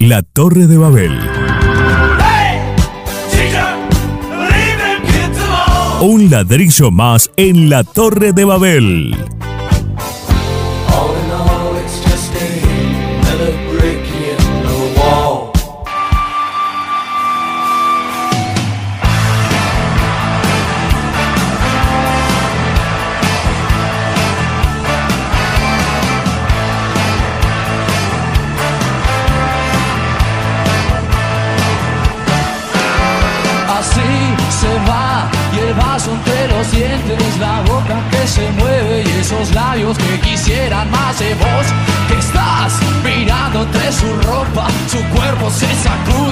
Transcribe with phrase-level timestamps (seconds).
[0.00, 1.12] La Torre de Babel.
[6.00, 9.14] Un ladrillo más en la Torre de Babel.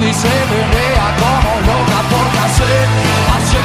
[0.08, 3.60] Y se menea como loca Porque hace, hace,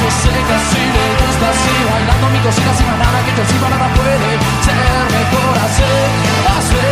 [0.00, 3.68] yo sé que así le gusta así Bailando mi cocina sin nada que yo encima
[3.70, 4.34] nada puede
[4.66, 5.90] ser mejor Hace,
[6.54, 6.82] hace,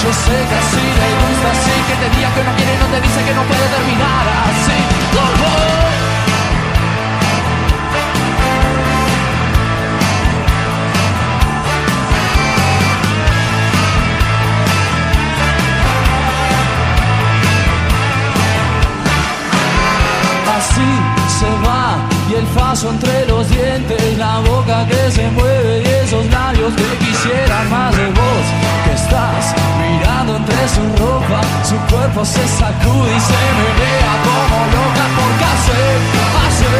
[0.00, 2.98] yo sé que así le gusta así Que te diga que no quiere no te
[3.00, 5.37] dice que no puede terminar así
[22.68, 27.70] el faso entre los dientes, la boca que se mueve y esos labios que quisieran
[27.70, 28.44] más de vos.
[28.84, 35.04] Que estás mirando entre su ropa, su cuerpo se sacude y se menea como loca
[35.16, 35.80] porque hace,
[36.44, 36.70] hace.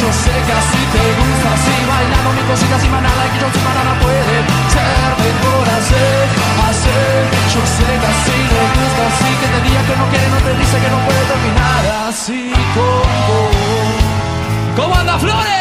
[0.00, 3.64] Yo sé que así te gusta, así bailando mi cosita, sin nada que yo sin
[3.64, 4.36] nada puede
[4.74, 6.24] ser mejor hacer,
[6.68, 7.18] hacer.
[7.54, 10.52] Yo sé que así le gusta, así que te diga que no quiere, no te
[10.58, 13.47] dice que no puede terminar así como
[14.78, 15.57] ¿Cómo anda Flores?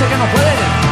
[0.00, 0.90] Dice que no puede.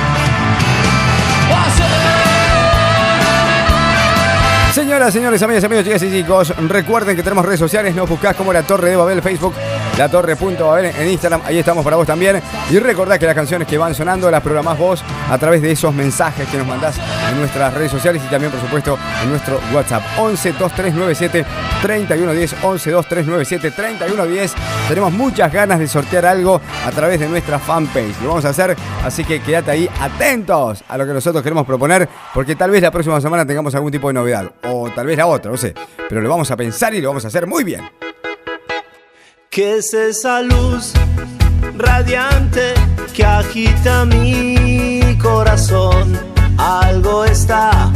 [4.73, 8.53] Señoras, señores, amigas, amigos, chicas y chicos, recuerden que tenemos redes sociales, nos buscás como
[8.53, 9.55] La Torre de Babel, Facebook,
[9.97, 12.41] La Torre.babel en Instagram, ahí estamos para vos también.
[12.71, 15.93] Y recordad que las canciones que van sonando las programás vos a través de esos
[15.93, 16.97] mensajes que nos mandás
[17.29, 20.03] en nuestras redes sociales y también, por supuesto, en nuestro WhatsApp.
[20.17, 21.45] 11 2397
[21.83, 24.55] 3110 11 2397 3110.
[24.89, 28.21] Tenemos muchas ganas de sortear algo a través de nuestra fanpage.
[28.23, 32.09] Lo vamos a hacer, así que quédate ahí atentos a lo que nosotros queremos proponer,
[32.35, 35.27] porque tal vez la próxima semana tengamos algún tipo de novedad o tal vez la
[35.27, 35.75] otra, no sé.
[36.09, 37.83] Pero lo vamos a pensar y lo vamos a hacer muy bien.
[39.51, 40.93] ¿Qué es esa luz
[41.77, 42.75] radiante
[43.15, 46.19] que agita mi corazón?
[46.59, 47.91] Algo está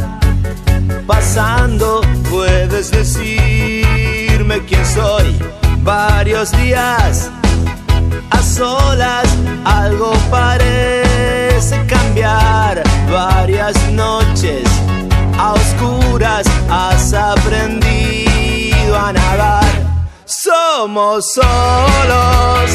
[1.05, 5.37] pasando, puedes decirme quién soy.
[5.83, 7.29] Varios días
[8.31, 9.27] a solas,
[9.65, 12.81] algo parece cambiar.
[13.11, 14.63] Varias noches
[15.37, 19.65] a oscuras has aprendido a nadar.
[20.25, 22.69] Somos solos,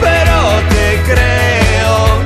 [0.00, 0.38] pero
[0.68, 2.25] te creo.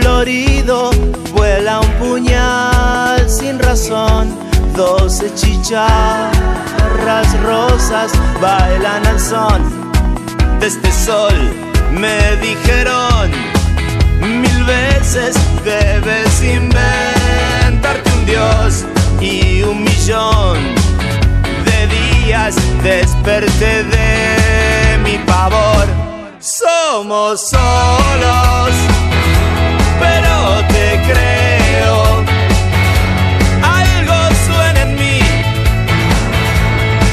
[0.00, 0.90] florido
[1.34, 4.28] vuela un puñal sin razón.
[4.76, 9.62] Doce chicharras rosas bailan al son
[10.60, 11.34] de este sol.
[11.92, 13.30] Me dijeron
[14.20, 18.84] mil veces debes inventarte un dios
[19.20, 20.58] y un millón
[21.66, 26.08] de días desperté de mi pavor
[26.40, 28.70] somos solos,
[29.98, 31.96] pero te creo.
[33.80, 35.20] Algo suena en mí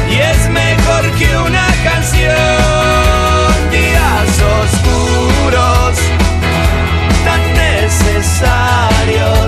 [0.09, 2.35] y es mejor que una canción.
[3.71, 5.93] Días oscuros,
[7.25, 9.44] tan necesarios.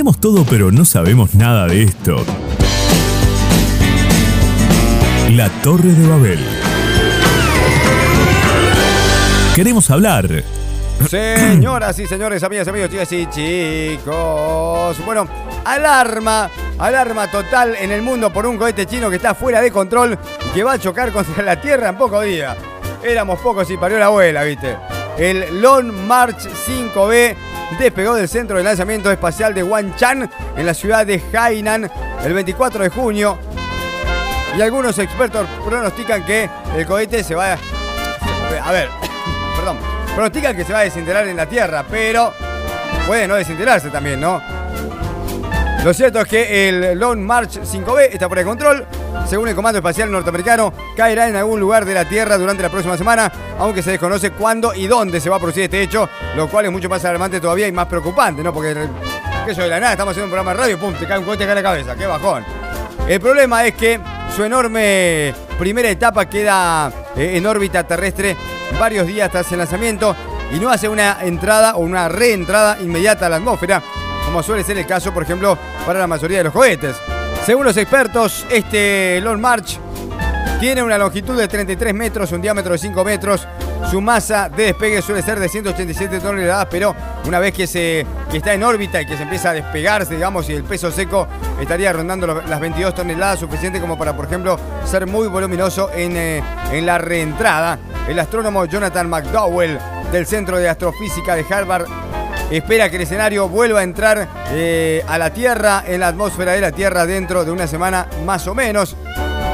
[0.00, 2.24] Entendemos todo pero no sabemos nada de esto.
[5.32, 6.38] La Torre de Babel.
[9.54, 10.42] Queremos hablar.
[11.06, 15.04] Señoras y señores, amigas, amigos, chicas y chicos.
[15.04, 15.28] Bueno,
[15.66, 16.48] alarma,
[16.78, 20.54] alarma total en el mundo por un cohete chino que está fuera de control y
[20.54, 22.56] que va a chocar contra la Tierra en pocos días.
[23.04, 24.78] Éramos pocos y parió la abuela, ¿viste?
[25.18, 31.06] El Long March 5B despegó del centro de lanzamiento espacial de Wanchan en la ciudad
[31.06, 31.90] de Hainan
[32.24, 33.38] el 24 de junio.
[34.56, 37.58] Y algunos expertos pronostican que el cohete se va a...
[38.64, 38.88] A ver,
[39.56, 39.78] perdón.
[40.14, 42.32] Pronostican que se va a desintegrar en la Tierra, pero
[43.06, 44.59] puede no desintegrarse también, ¿no?
[45.84, 48.86] Lo cierto es que el Long March 5B está por el control.
[49.26, 52.98] Según el Comando Espacial Norteamericano, caerá en algún lugar de la Tierra durante la próxima
[52.98, 56.06] semana, aunque se desconoce cuándo y dónde se va a producir este hecho,
[56.36, 58.52] lo cual es mucho más alarmante todavía y más preocupante, ¿no?
[58.52, 61.24] Porque, yo de la nada, estamos haciendo un programa de radio, pum, te cae un
[61.24, 62.44] cohete acá en la cabeza, qué bajón.
[63.08, 63.98] El problema es que
[64.36, 68.36] su enorme primera etapa queda eh, en órbita terrestre
[68.78, 70.14] varios días tras el lanzamiento
[70.52, 73.82] y no hace una entrada o una reentrada inmediata a la atmósfera,
[74.30, 76.94] como suele ser el caso, por ejemplo, para la mayoría de los cohetes.
[77.44, 79.80] Según los expertos, este Long March
[80.60, 83.48] tiene una longitud de 33 metros, un diámetro de 5 metros.
[83.90, 86.94] Su masa de despegue suele ser de 187 toneladas, pero
[87.26, 90.52] una vez que, se, está en órbita y que se empieza a despegarse, digamos, y
[90.52, 91.26] el peso seco
[91.60, 96.40] estaría rondando las 22 toneladas, suficiente como para, por ejemplo, ser muy voluminoso eh,
[96.70, 97.80] en la reentrada.
[98.08, 99.76] El astrónomo Jonathan McDowell
[100.12, 101.86] del Centro de Astrofísica de Harvard
[102.50, 106.60] espera que el escenario vuelva a entrar eh, a la Tierra, en la atmósfera de
[106.60, 108.96] la Tierra, dentro de una semana más o menos.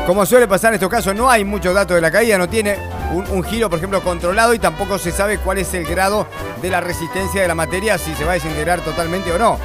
[0.07, 2.77] Como suele pasar en estos casos, no hay muchos datos de la caída, no tiene
[3.13, 6.27] un, giro, por ejemplo, controlado y tampoco se sabe cuál es el grado
[6.63, 9.59] de la resistencia de la materia, si se va a desintegrar totalmente o no.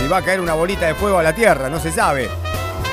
[0.00, 2.28] Si va a caer una bolita de fuego a la Tierra, no se sabe.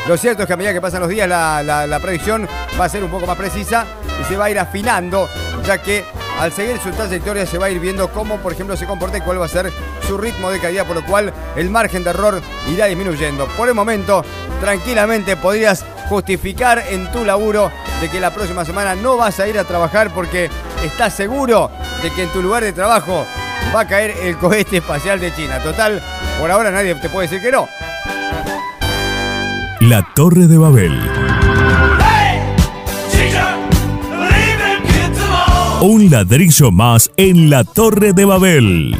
[0.07, 2.47] Lo cierto es que a medida que pasan los días la, la- la predicción
[2.79, 3.85] va a ser un poco más precisa
[4.19, 5.27] y se va a ir afinando,
[5.65, 6.03] ya que
[6.39, 9.21] al seguir su trayectoria se va a ir viendo cómo, por ejemplo, se comporta y
[9.21, 9.71] cuál va a ser
[10.07, 13.47] su ritmo de caída, por lo cual el margen de error irá disminuyendo.
[13.57, 14.23] Por el momento,
[14.59, 17.71] tranquilamente podrías justificar en tu laburo
[18.01, 20.49] de que la próxima semana no vas a ir a trabajar porque
[20.83, 21.69] estás seguro
[22.01, 23.25] de que en tu lugar de trabajo
[23.73, 25.59] va a caer el cohete espacial de China.
[25.59, 26.01] Total,
[26.39, 27.67] por ahora nadie te puede decir que no.
[29.79, 31.30] La Torre de Babel.
[35.81, 38.95] Un ladrillo más en la Torre de Babel.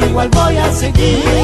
[0.00, 1.41] Igual voy a seguir.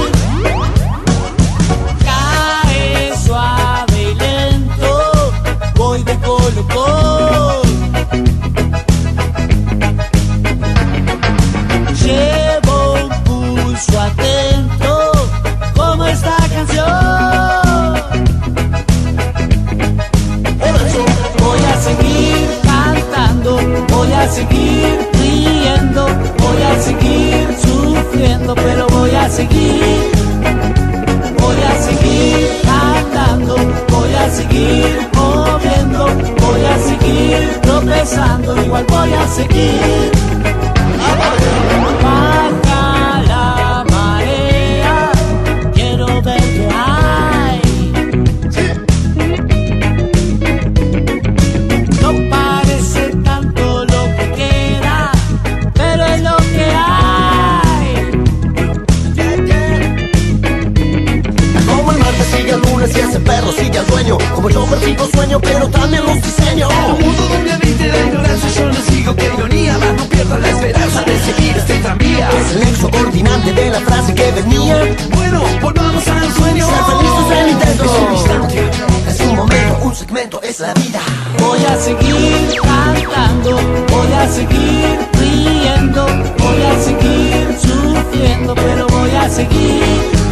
[64.99, 66.71] los sueños, pero también los diseños.
[66.71, 70.39] En un mundo donde habite la ignorancia, yo no sigo que ironía, mas no pierdo
[70.39, 72.29] la esperanza de seguir este tranvía.
[72.31, 74.77] Es el nexo coordinante de la frase que venía.
[75.15, 76.67] Bueno, volvamos al sueño.
[76.67, 77.85] Ser felices el intento.
[77.85, 78.71] Es un instante,
[79.09, 81.01] es un momento, un segmento, es la vida.
[81.39, 83.57] Voy a seguir cantando,
[83.89, 86.07] voy a seguir riendo,
[86.39, 90.29] voy a seguir sufriendo, pero voy a seguir.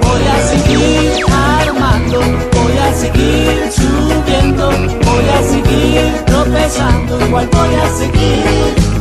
[0.00, 2.51] Voy a seguir armando
[2.92, 8.91] Voy a seguir subiendo, voy a seguir tropezando, igual voy a seguir.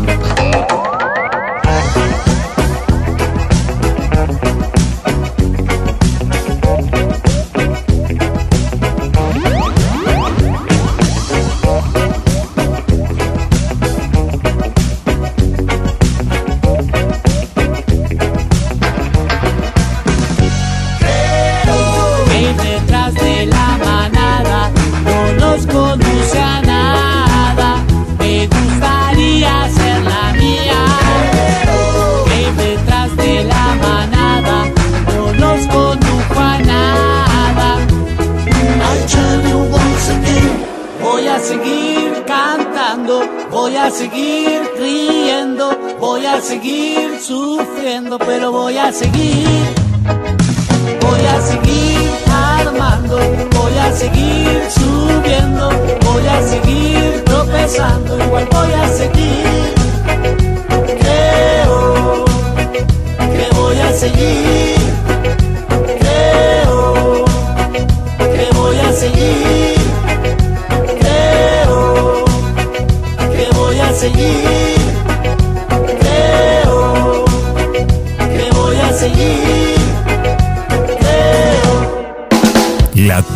[48.92, 49.31] seguir.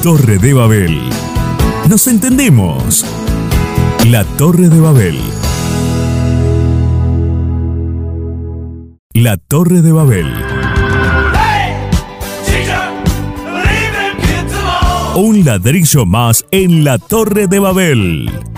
[0.06, 1.02] Torre de Babel.
[1.90, 3.04] Nos entendemos.
[4.06, 5.20] La Torre de Babel.
[9.16, 10.32] La Torre de Babel.
[15.16, 18.55] Un ladrillo más en la Torre de Babel.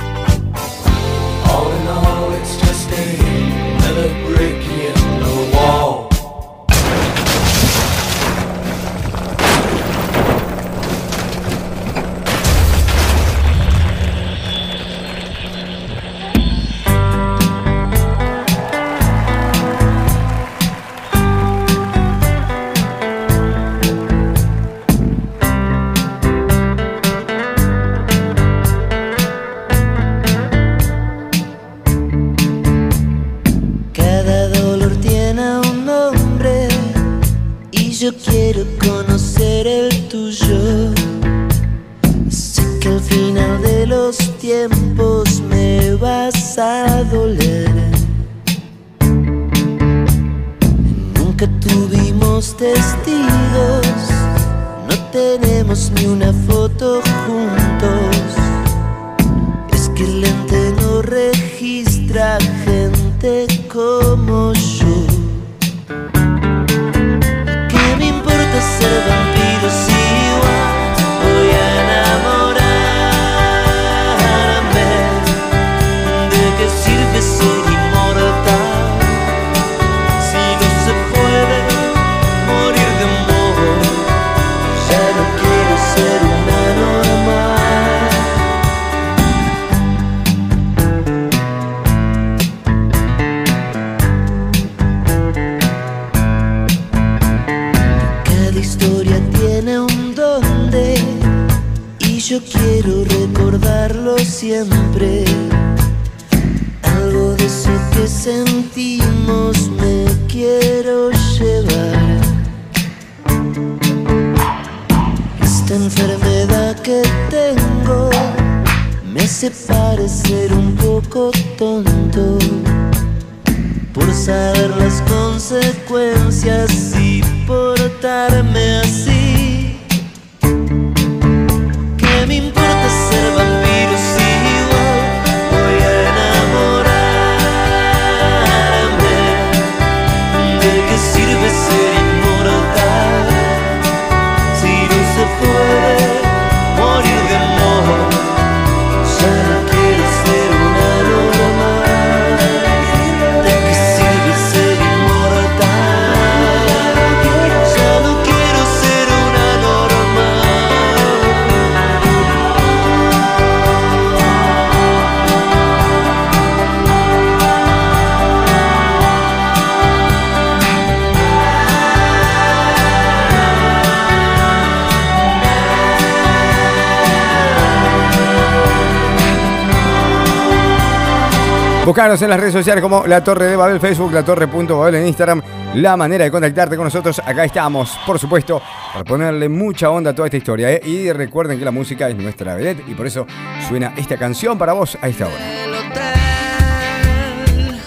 [181.88, 185.41] Buscanos en las redes sociales como La Torre de Babel, Facebook, La Torre.babel en Instagram.
[185.75, 190.13] La manera de contactarte con nosotros, acá estamos, por supuesto, para ponerle mucha onda a
[190.13, 190.70] toda esta historia.
[190.70, 190.82] ¿eh?
[190.84, 193.25] Y recuerden que la música es nuestra vedette y por eso
[193.70, 195.63] suena esta canción para vos a esta hora.
[195.63, 197.79] El hotel,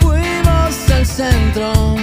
[0.00, 1.94] fuimos al centro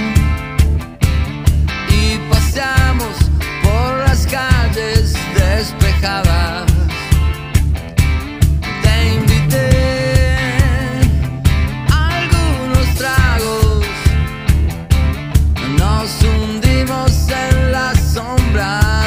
[1.90, 3.14] y pasamos
[3.62, 6.71] por las calles despejadas.
[18.62, 19.01] Sombra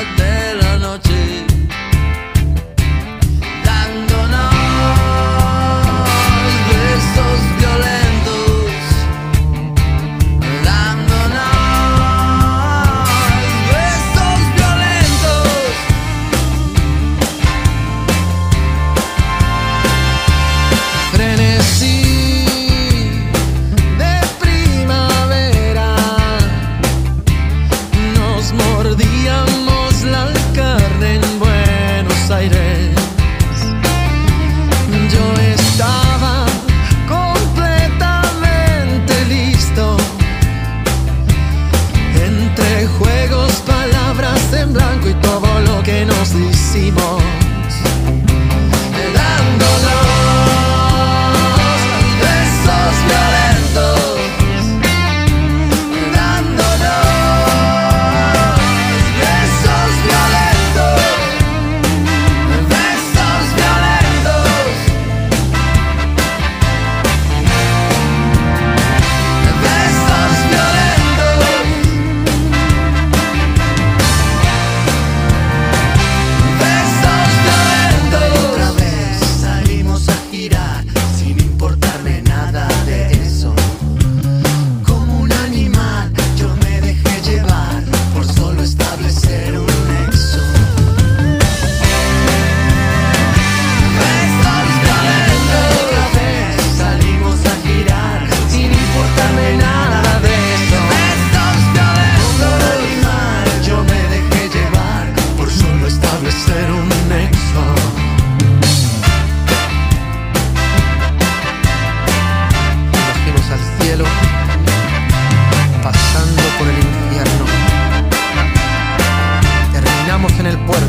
[120.44, 120.83] en el puerto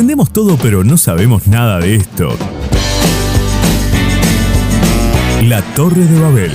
[0.00, 2.30] Entendemos todo, pero no sabemos nada de esto.
[5.42, 6.52] La Torre de Babel.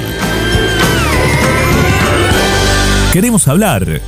[3.14, 4.02] Queremos hablar.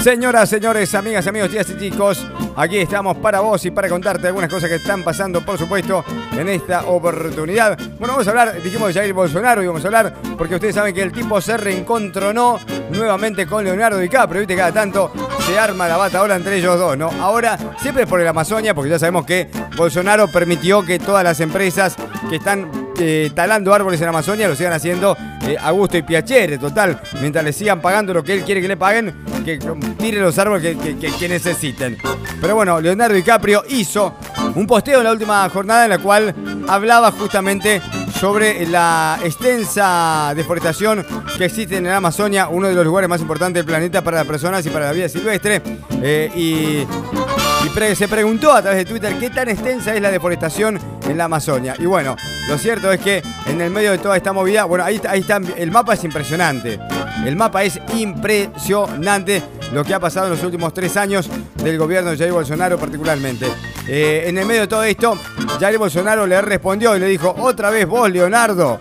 [0.00, 2.24] Señoras, señores, amigas, amigos, chicas y chicos,
[2.54, 6.04] aquí estamos para vos y para contarte algunas cosas que están pasando, por supuesto,
[6.38, 7.76] en esta oportunidad.
[7.98, 10.94] Bueno, vamos a hablar, dijimos de Jair Bolsonaro y vamos a hablar porque ustedes saben
[10.94, 12.60] que el tipo se reencontronó
[12.92, 15.10] nuevamente con Leonardo DiCaprio, viste, cada tanto
[15.46, 17.10] se arma la bata ahora entre ellos dos, ¿no?
[17.20, 21.38] Ahora, siempre es por el Amazonia, porque ya sabemos que Bolsonaro permitió que todas las
[21.40, 21.94] empresas
[22.28, 26.58] que están eh, talando árboles en Amazonia lo sigan haciendo eh, a gusto y piacere,
[26.58, 29.58] total, mientras le sigan pagando lo que él quiere que le paguen, que
[29.98, 31.96] tiren los árboles que, que- necesiten.
[32.40, 34.14] Pero bueno, Leonardo DiCaprio hizo
[34.54, 36.34] un posteo en la última jornada en la cual
[36.68, 37.80] hablaba justamente
[38.20, 41.04] sobre la extensa deforestación
[41.36, 44.26] que existe en la Amazonia, uno de los lugares más importantes del planeta para las
[44.26, 45.62] personas y para la vida silvestre.
[46.02, 46.86] Eh, y
[47.94, 51.74] se preguntó a través de Twitter qué tan extensa es la deforestación en la Amazonia.
[51.78, 52.16] Y bueno,
[52.48, 55.70] lo cierto es que en el medio de toda esta movida, bueno, ahí está, el
[55.70, 56.80] mapa es impresionante.
[57.24, 61.28] El mapa es impresionante lo que ha pasado en los últimos tres años
[61.62, 63.46] del gobierno de Jair Bolsonaro particularmente.
[63.88, 65.18] Eh, en el medio de todo esto,
[65.60, 68.80] Jair Bolsonaro le respondió y le dijo, otra vez vos, Leonardo.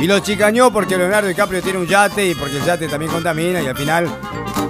[0.00, 3.62] Y lo chicañó porque Leonardo DiCaprio tiene un yate y porque el yate también contamina
[3.62, 4.08] y al final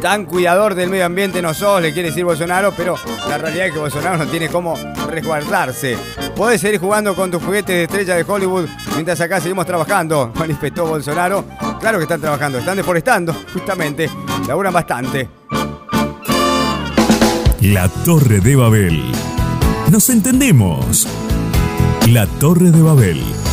[0.00, 2.96] tan cuidador del medio ambiente no sos, le quiere decir Bolsonaro, pero
[3.28, 4.76] la realidad es que Bolsonaro no tiene cómo
[5.08, 5.96] resguardarse.
[6.36, 10.86] Podés seguir jugando con tus juguetes de estrella de Hollywood mientras acá seguimos trabajando, manifestó
[10.86, 11.44] Bolsonaro.
[11.80, 14.08] Claro que están trabajando, están deforestando, justamente,
[14.46, 15.28] laburan bastante.
[17.60, 19.02] La Torre de Babel.
[19.90, 21.08] Nos entendemos.
[22.08, 23.45] La Torre de Babel.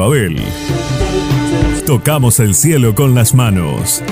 [0.00, 0.42] Babel.
[1.84, 4.02] Tocamos el cielo con las manos.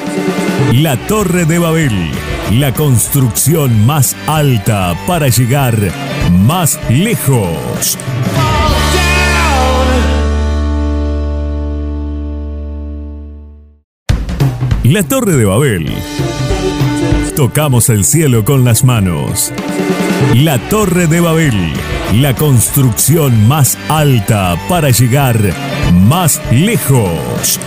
[0.75, 2.11] La Torre de Babel,
[2.53, 5.75] la construcción más alta para llegar
[6.31, 7.97] más lejos.
[14.85, 15.91] La Torre de Babel.
[17.35, 19.55] Tocamos el cielo con las manos.
[20.35, 21.73] La Torre de Babel,
[22.13, 25.39] la construcción más alta para llegar
[25.93, 27.59] más lejos.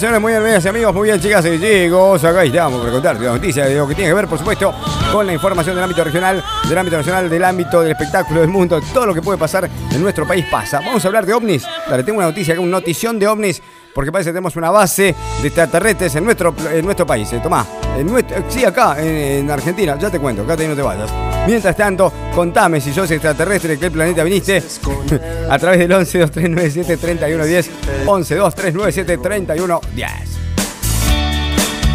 [0.00, 2.22] Muy bien, amigas y amigos, muy bien, chicas y chicos.
[2.22, 4.72] Acá estamos para contarte la noticia de lo que tiene que ver, por supuesto,
[5.12, 8.80] con la información del ámbito regional, del ámbito nacional, del ámbito del espectáculo, del mundo,
[8.94, 10.80] todo lo que puede pasar en nuestro país pasa.
[10.84, 11.64] Vamos a hablar de ovnis.
[11.88, 13.60] Dale, tengo una noticia, una notición de ovnis,
[13.92, 17.32] porque parece que tenemos una base de extraterrestres en nuestro, en nuestro país.
[17.32, 20.76] Eh, Tomá, en nuestro, sí, acá, en, en Argentina, ya te cuento, acá te no
[20.76, 21.10] te vayas.
[21.48, 24.62] Mientras tanto, contame si sos extraterrestre, qué planeta viniste,
[25.50, 27.70] a través del 11 2397 3110
[28.04, 30.10] 11 2397 3110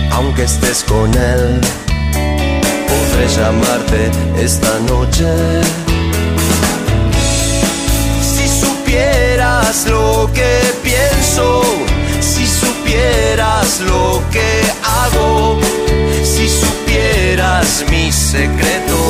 [0.09, 1.61] Aunque estés con él,
[2.87, 4.09] podré llamarte
[4.43, 5.27] esta noche.
[8.23, 11.61] Si supieras lo que pienso,
[12.19, 15.59] si supieras lo que hago,
[16.23, 19.02] si supieras mis secretos,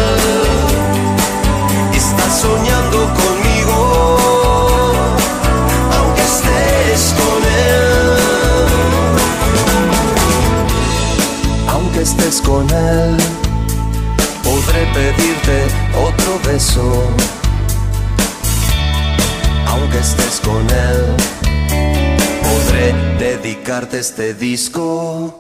[1.93, 3.77] Estás soñando conmigo,
[5.97, 8.07] aunque estés con él.
[11.73, 13.17] Aunque estés con él,
[14.43, 15.57] podré pedirte
[16.07, 16.87] otro beso.
[19.67, 20.99] Aunque estés con él,
[22.43, 22.85] podré
[23.19, 25.39] dedicarte este disco.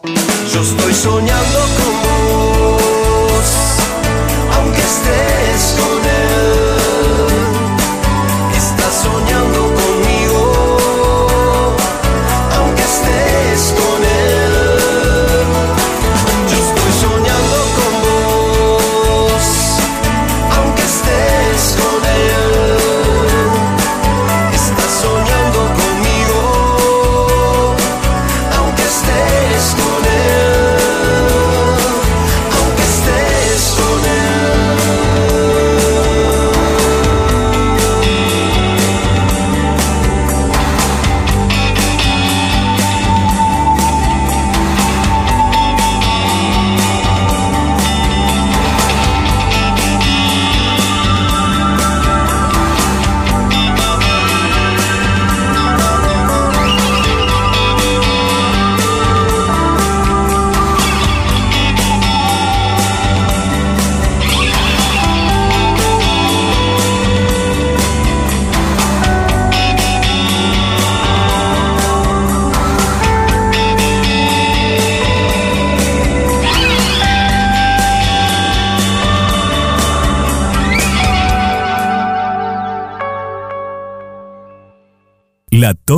[0.51, 3.49] Yo estoy soñando con vos,
[4.57, 7.27] aunque estés con él.
[8.57, 9.68] Estás soñando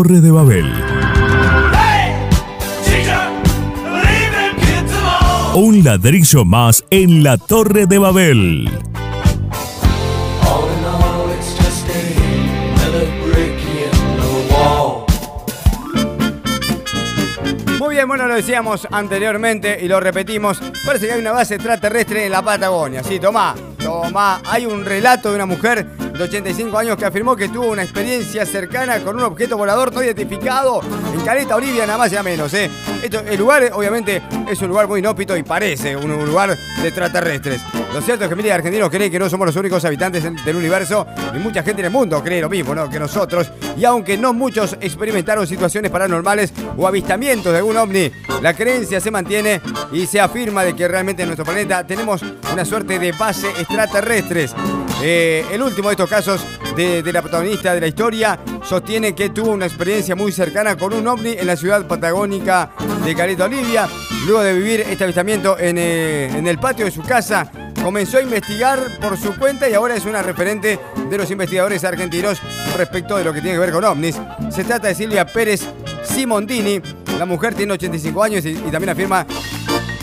[0.02, 0.66] Torre de Babel.
[5.54, 8.72] Un ladrillo más en la Torre de Babel.
[17.78, 20.60] Muy bien, bueno, lo decíamos anteriormente y lo repetimos.
[20.84, 23.04] Parece que hay una base extraterrestre en la Patagonia.
[23.04, 24.42] Sí, tomá, tomá.
[24.46, 28.46] Hay un relato de una mujer de 85 años que afirmó que tuvo una experiencia
[28.46, 30.82] cercana con un objeto volador no identificado
[31.14, 32.54] en Caleta, Olivia, nada más y nada menos.
[32.54, 32.70] ¿eh?
[33.02, 34.22] Esto, el lugar, obviamente,
[34.54, 37.62] es un lugar muy inhóspito y parece un, lugar de extraterrestres.
[37.94, 40.56] Lo cierto es que miles de argentinos creen que no somos los únicos habitantes del
[40.56, 43.52] universo y mucha gente en el mundo cree lo mismo que nosotros.
[43.78, 48.12] Y aunque no muchos experimentaron situaciones paranormales o avistamientos de algún ovni,
[48.42, 49.62] la creencia se mantiene
[49.92, 54.54] y se afirma de que realmente en nuestro planeta tenemos una suerte de base extraterrestres.
[55.04, 59.30] Eh, el último de estos casos de, de la protagonista de la historia sostiene que
[59.30, 62.72] tuvo una experiencia muy cercana con un ovni en la ciudad patagónica
[63.04, 63.88] de Caleta, Olivia.
[64.26, 68.22] Luego de vivir este avistamiento en, eh, en el patio de su casa, comenzó a
[68.22, 72.42] investigar por su cuenta y ahora es una referente de los investigadores argentinos
[72.78, 74.20] respecto de lo que tiene que ver con ovnis.
[74.52, 75.62] Se trata de Silvia Pérez
[76.04, 76.82] Simondini.
[77.18, 79.26] La mujer tiene 85 años y, también afirma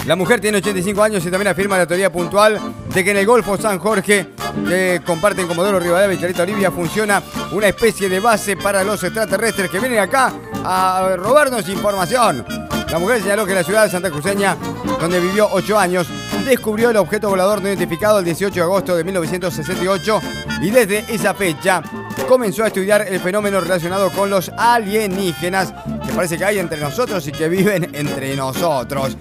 [0.07, 2.59] la mujer tiene 85 años y también afirma la teoría puntual
[2.95, 4.29] de que en el Golfo San Jorge,
[4.67, 9.71] que comparten Comodoro Rivadavia y Caleta Olivia, funciona una especie de base para los extraterrestres
[9.71, 10.33] que vienen acá
[10.65, 12.45] a robarnos información.
[12.91, 14.57] La mujer señaló que la ciudad de Santa Cruceña,
[14.99, 16.07] donde vivió 8 años,
[16.45, 20.21] descubrió el objeto volador no identificado el 18 de agosto de 1968
[20.63, 21.83] y desde esa fecha
[22.27, 25.75] comenzó a estudiar el fenómeno relacionado con los alienígenas
[26.07, 29.17] que parece que hay entre nosotros y que viven entre nosotros.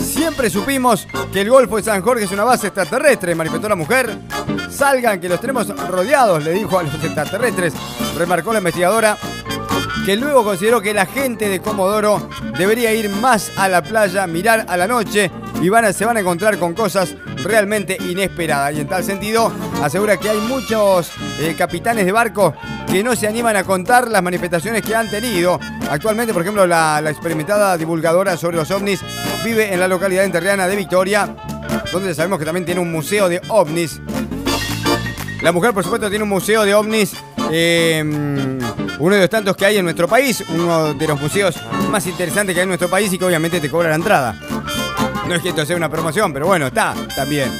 [0.00, 4.16] Siempre supimos que el Golfo de San Jorge es una base extraterrestre, manifestó la mujer.
[4.70, 7.72] Salgan, que los tenemos rodeados, le dijo a los extraterrestres,
[8.16, 9.16] remarcó la investigadora,
[10.08, 14.64] que luego consideró que la gente de Comodoro debería ir más a la playa, mirar
[14.66, 18.74] a la noche y van a- se van a encontrar con cosas realmente inesperadas.
[18.74, 22.54] Y en tal sentido, asegura que hay muchos eh, capitanes de barco
[22.90, 25.60] que no se animan a contar las manifestaciones que han tenido.
[25.90, 29.00] Actualmente, por ejemplo, la, experimentada divulgadora sobre los ovnis
[29.44, 31.36] vive en la localidad enterriana de Victoria,
[31.92, 34.00] donde sabemos que también tiene un museo de ovnis.
[35.42, 37.12] La mujer, por supuesto, tiene un museo de ovnis,
[37.52, 38.57] eh,
[38.98, 41.56] uno de los tantos que hay en nuestro país, uno de los museos
[41.90, 44.34] más interesantes que hay en nuestro país y que obviamente te cobra la entrada.
[45.26, 47.50] No es que esto sea una promoción, pero bueno, está también.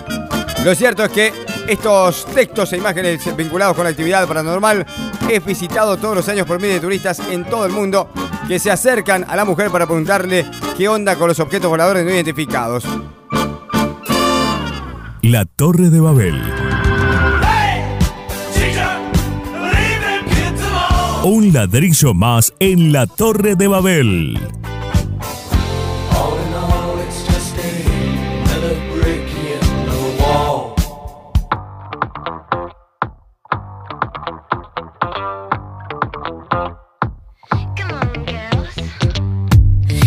[0.64, 1.32] Lo cierto es que
[1.68, 4.86] estos textos e imágenes vinculados con la actividad paranormal
[5.30, 8.11] es visitado todos los años por miles de turistas en todo el mundo
[8.49, 12.11] que se acercan a la mujer para preguntarle qué onda con los objetos voladores no
[12.11, 12.84] identificados.
[15.22, 16.67] La Torre de Babel.
[21.31, 24.39] Un ladrillo más en la Torre de Babel.
[26.11, 30.74] All in all, it's just another brick in the wall.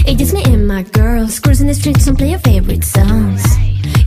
[0.08, 3.44] It's just me and my girls cruising the streets and play your favorite songs.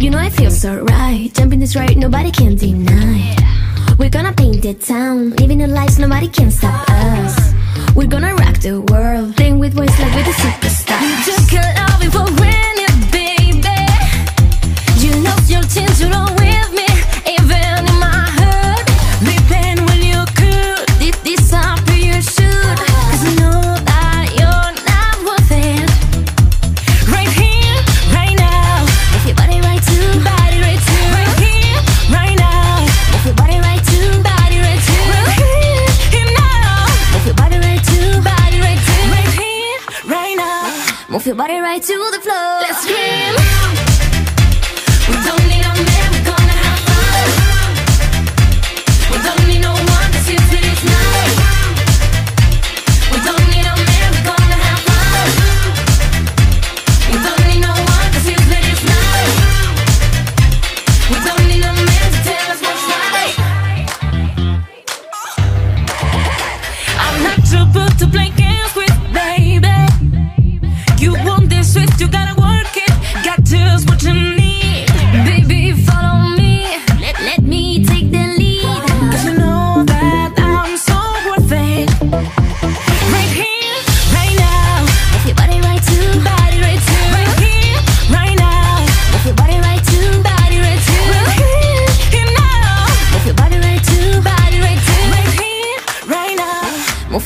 [0.00, 3.53] You know it feels so right, jumping this ride nobody can deny.
[3.98, 7.54] We're gonna paint the town, living the lights nobody can stop us.
[7.94, 11.02] We're gonna rock the world, playing with boys like we're the superstars.
[11.02, 11.93] You took your
[41.24, 42.60] Move your body right to the floor.
[42.60, 43.63] Let's scream.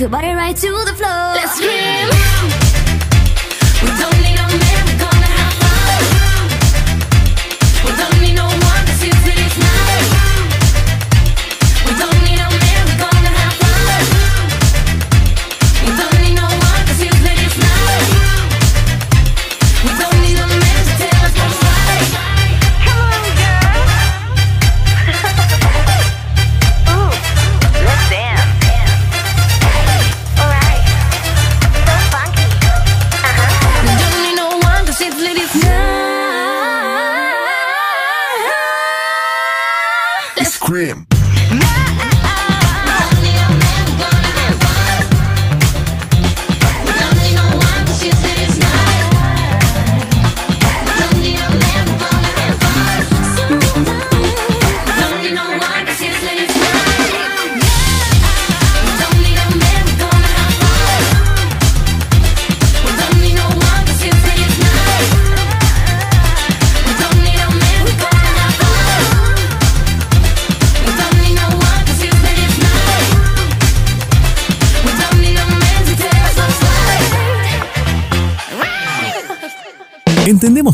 [0.09, 0.94] Your body right to the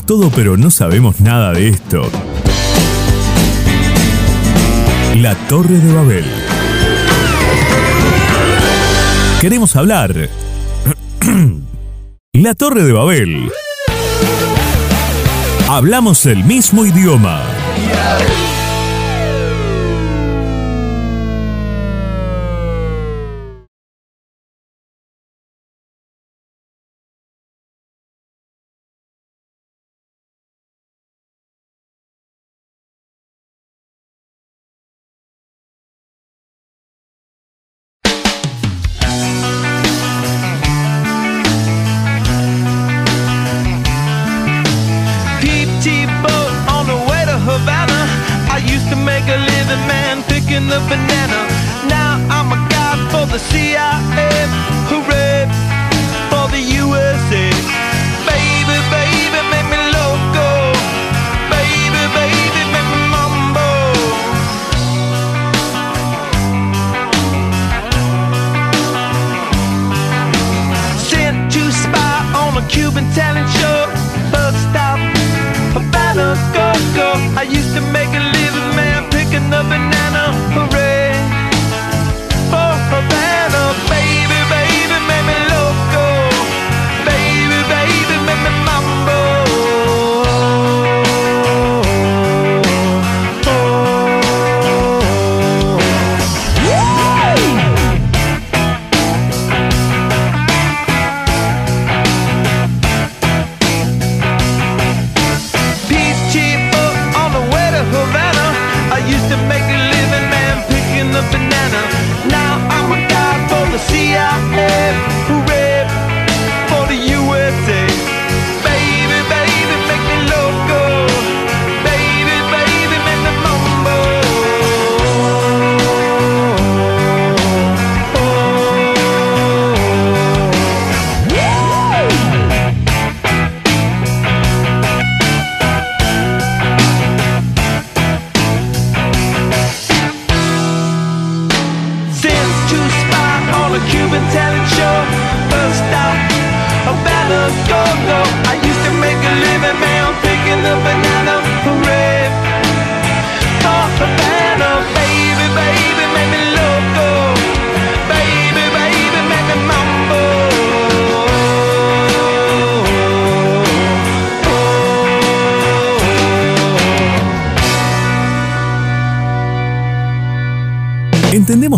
[0.07, 2.11] Todo, pero no sabemos nada de esto.
[5.14, 6.24] La Torre de Babel.
[9.40, 10.28] Queremos hablar.
[12.34, 13.50] La Torre de Babel.
[15.68, 17.40] Hablamos el mismo idioma.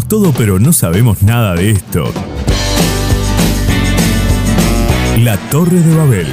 [0.04, 2.12] Todo pero no sabemos nada de esto.
[5.18, 6.26] La Torre de Babel.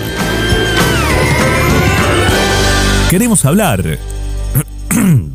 [3.09, 3.97] Queremos hablar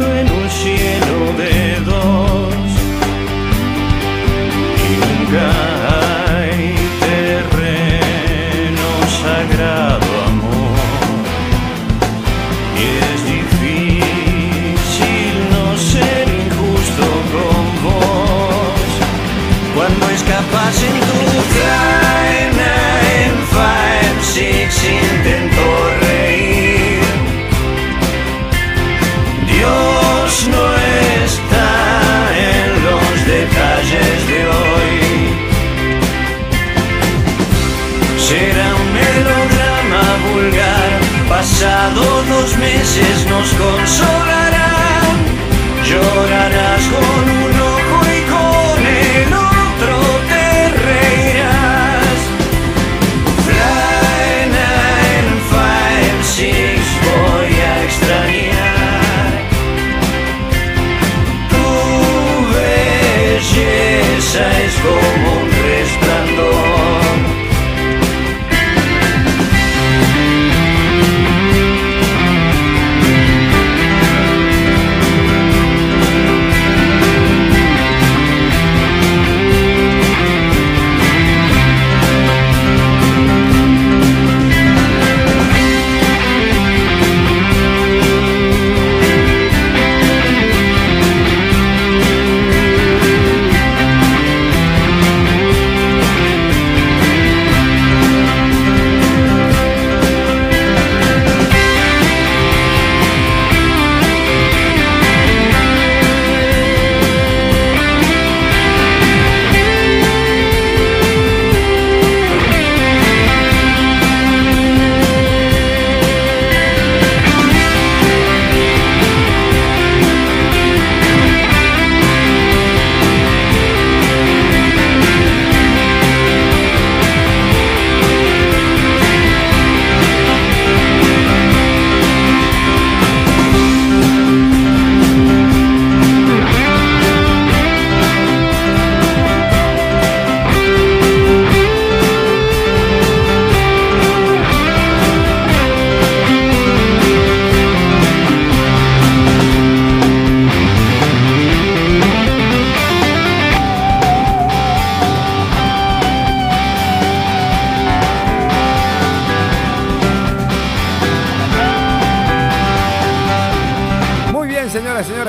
[0.00, 0.29] estoy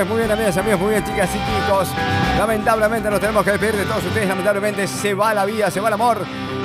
[0.06, 1.88] muy bien, amigas amigos, muy bien, chicas y chicos.
[2.38, 4.28] Lamentablemente nos tenemos que despedir de todos ustedes.
[4.28, 6.18] Lamentablemente se va la vida, se va el amor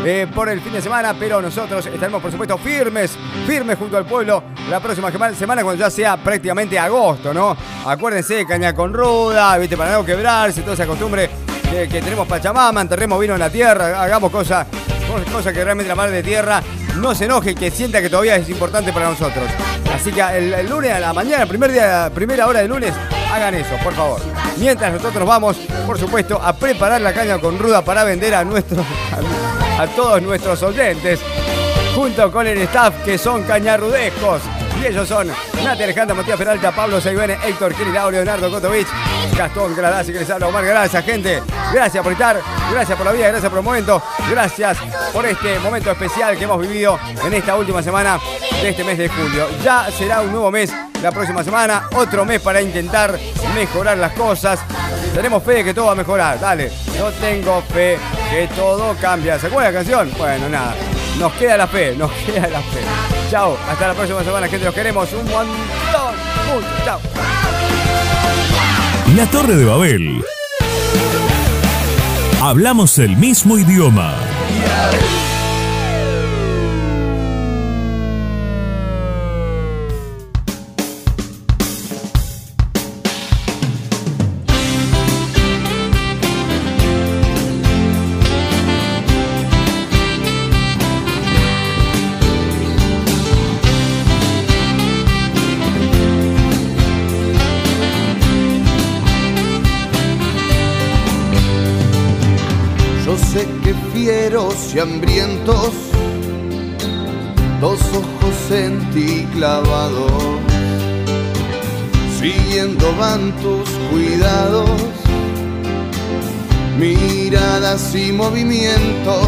[0.05, 4.05] eh, por el fin de semana, pero nosotros estaremos, por supuesto, firmes, firmes junto al
[4.05, 7.55] pueblo la próxima semana cuando ya sea prácticamente agosto, ¿no?
[7.85, 9.77] Acuérdense, caña con ruda, ¿viste?
[9.77, 11.29] Para no quebrarse, toda esa costumbre
[11.69, 14.67] que, que tenemos Pachamama, enterremos vino en la tierra, hagamos cosas
[15.31, 16.61] cosas que realmente la madre de tierra
[16.97, 19.45] no se enoje, que sienta que todavía es importante para nosotros.
[19.93, 22.93] Así que el, lunes a la mañana, primer día, primera hora de lunes,
[23.31, 24.21] hagan eso, por favor.
[24.57, 28.85] Mientras nosotros vamos, por supuesto, a preparar la caña con ruda para vender a nuestros
[29.77, 31.19] a, a todos nuestros oyentes,
[31.95, 34.41] junto con el staff que son cañarrudescos.
[34.81, 35.27] Y ellos son
[35.63, 38.87] Nati Alejandra, Matías Peralta, Pablo Seibene, Héctor Lauro, Leonardo Kotovich,
[39.35, 41.41] Gastón Gradasi, que les Omar Gracias, gente.
[41.73, 44.77] Gracias por estar, gracias por la vida, gracias por el momento, gracias
[45.11, 48.19] por este momento especial que hemos vivido en esta última semana
[48.61, 49.47] de este mes de julio.
[49.63, 50.71] Ya será un nuevo mes
[51.01, 53.17] la próxima semana, otro mes para intentar
[53.55, 54.59] mejorar las cosas.
[55.13, 56.71] Tenemos fe de que todo va a mejorar, dale.
[56.95, 57.97] Yo tengo fe
[58.29, 59.39] que todo cambia.
[59.39, 60.11] ¿Se acuerda la canción?
[60.17, 60.75] Bueno, nada.
[61.19, 62.81] Nos queda la fe, nos queda la fe.
[63.31, 64.65] Chao, hasta la próxima semana, gente.
[64.65, 66.15] Los queremos un montón.
[66.47, 66.67] Mucho.
[66.85, 66.99] Chao.
[69.15, 70.23] La Torre de Babel.
[72.41, 74.15] Hablamos el mismo idioma.
[104.73, 105.71] Y hambrientos,
[107.61, 110.11] dos ojos en ti clavados,
[112.19, 114.69] siguiendo van tus cuidados,
[116.79, 119.27] miradas y movimientos,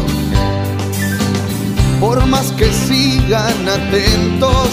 [2.00, 4.70] por más que sigan atentos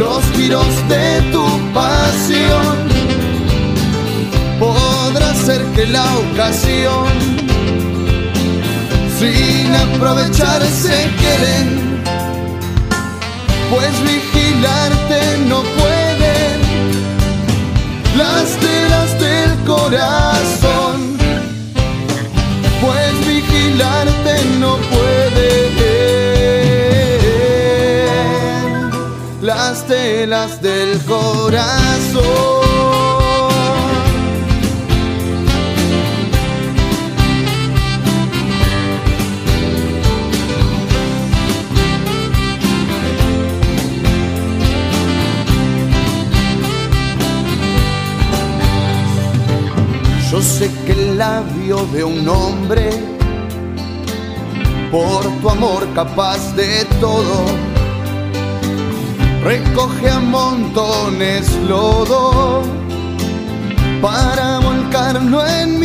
[0.00, 2.90] los giros de tu pasión
[4.58, 7.06] podrá ser que la ocasión
[9.20, 11.68] sin aprovecharse quieren.
[13.70, 16.56] Pues vigilarte no pueden.
[18.16, 20.96] Las telas del corazón.
[22.80, 25.20] Pues vigilarte no pueden.
[29.42, 31.79] Las telas del corazón
[50.60, 52.90] Sé que el labio de un hombre,
[54.90, 57.46] por tu amor capaz de todo,
[59.42, 62.62] recoge a montones lodo
[64.02, 65.80] para volcarlo en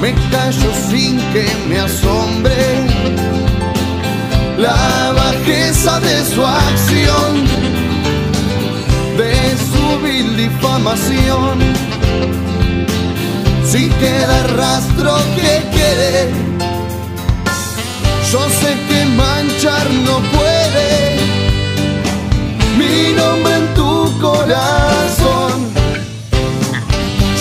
[0.00, 2.56] me callo sin que me asombre
[4.58, 7.44] la bajeza de su acción,
[9.16, 9.34] de
[9.70, 11.81] su vil difamación.
[13.70, 16.30] Si queda rastro que quiere,
[18.30, 21.16] yo sé que manchar no puede
[22.78, 25.72] mi nombre en tu corazón.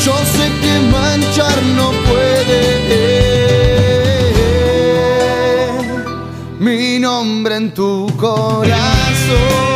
[0.06, 2.62] Yo sé que manchar no puede
[6.60, 9.71] mi nombre en tu corazón.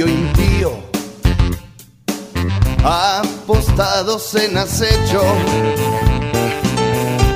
[0.00, 0.72] Labio impío,
[2.82, 5.22] apostados en acecho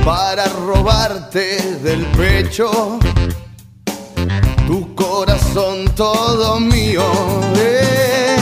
[0.04, 2.98] para robarte del pecho.
[4.66, 7.02] Tu corazón todo mío.
[7.56, 8.36] eh,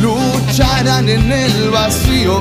[0.00, 2.40] lucharán en el vacío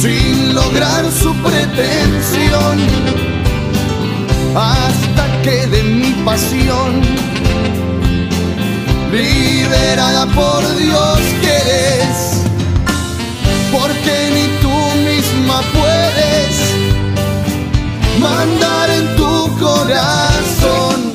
[0.00, 2.78] sin lograr su pretensión.
[4.54, 7.00] Hasta que de mi pasión,
[9.12, 11.54] liberada por Dios que
[11.92, 12.42] eres,
[13.70, 16.52] porque ni tú misma puedes
[18.18, 21.12] mandar en tu corazón,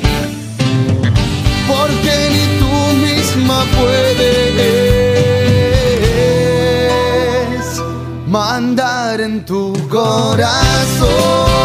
[1.66, 2.74] porque ni tú
[3.06, 4.38] misma puedes
[8.28, 11.57] mandar en tu corazón.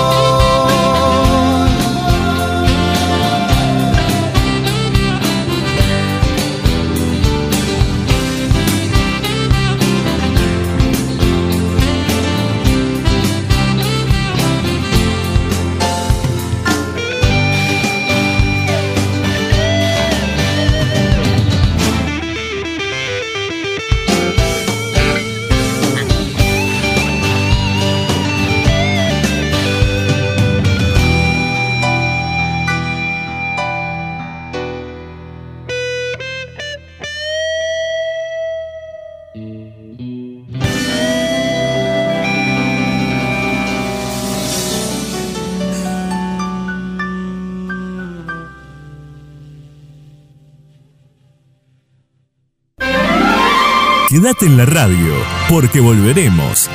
[54.33, 55.13] Quédate en la radio,
[55.47, 56.69] porque volveremos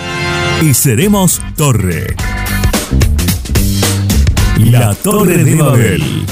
[0.60, 2.14] y seremos Torre.
[4.58, 6.26] La Torre de Babel.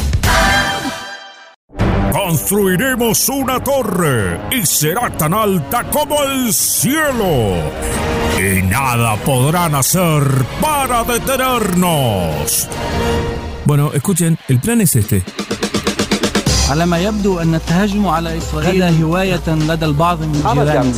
[2.13, 7.57] Construiremos una torre y será tan alta como el cielo.
[8.39, 10.23] Y nada podrán hacer
[10.61, 12.69] para detenernos.
[13.65, 15.25] Bueno, escuchen, el plan es este.
[16.71, 20.93] على ما يبدو أن التهجم على إسرائيل هواية لدى البعض من الجيران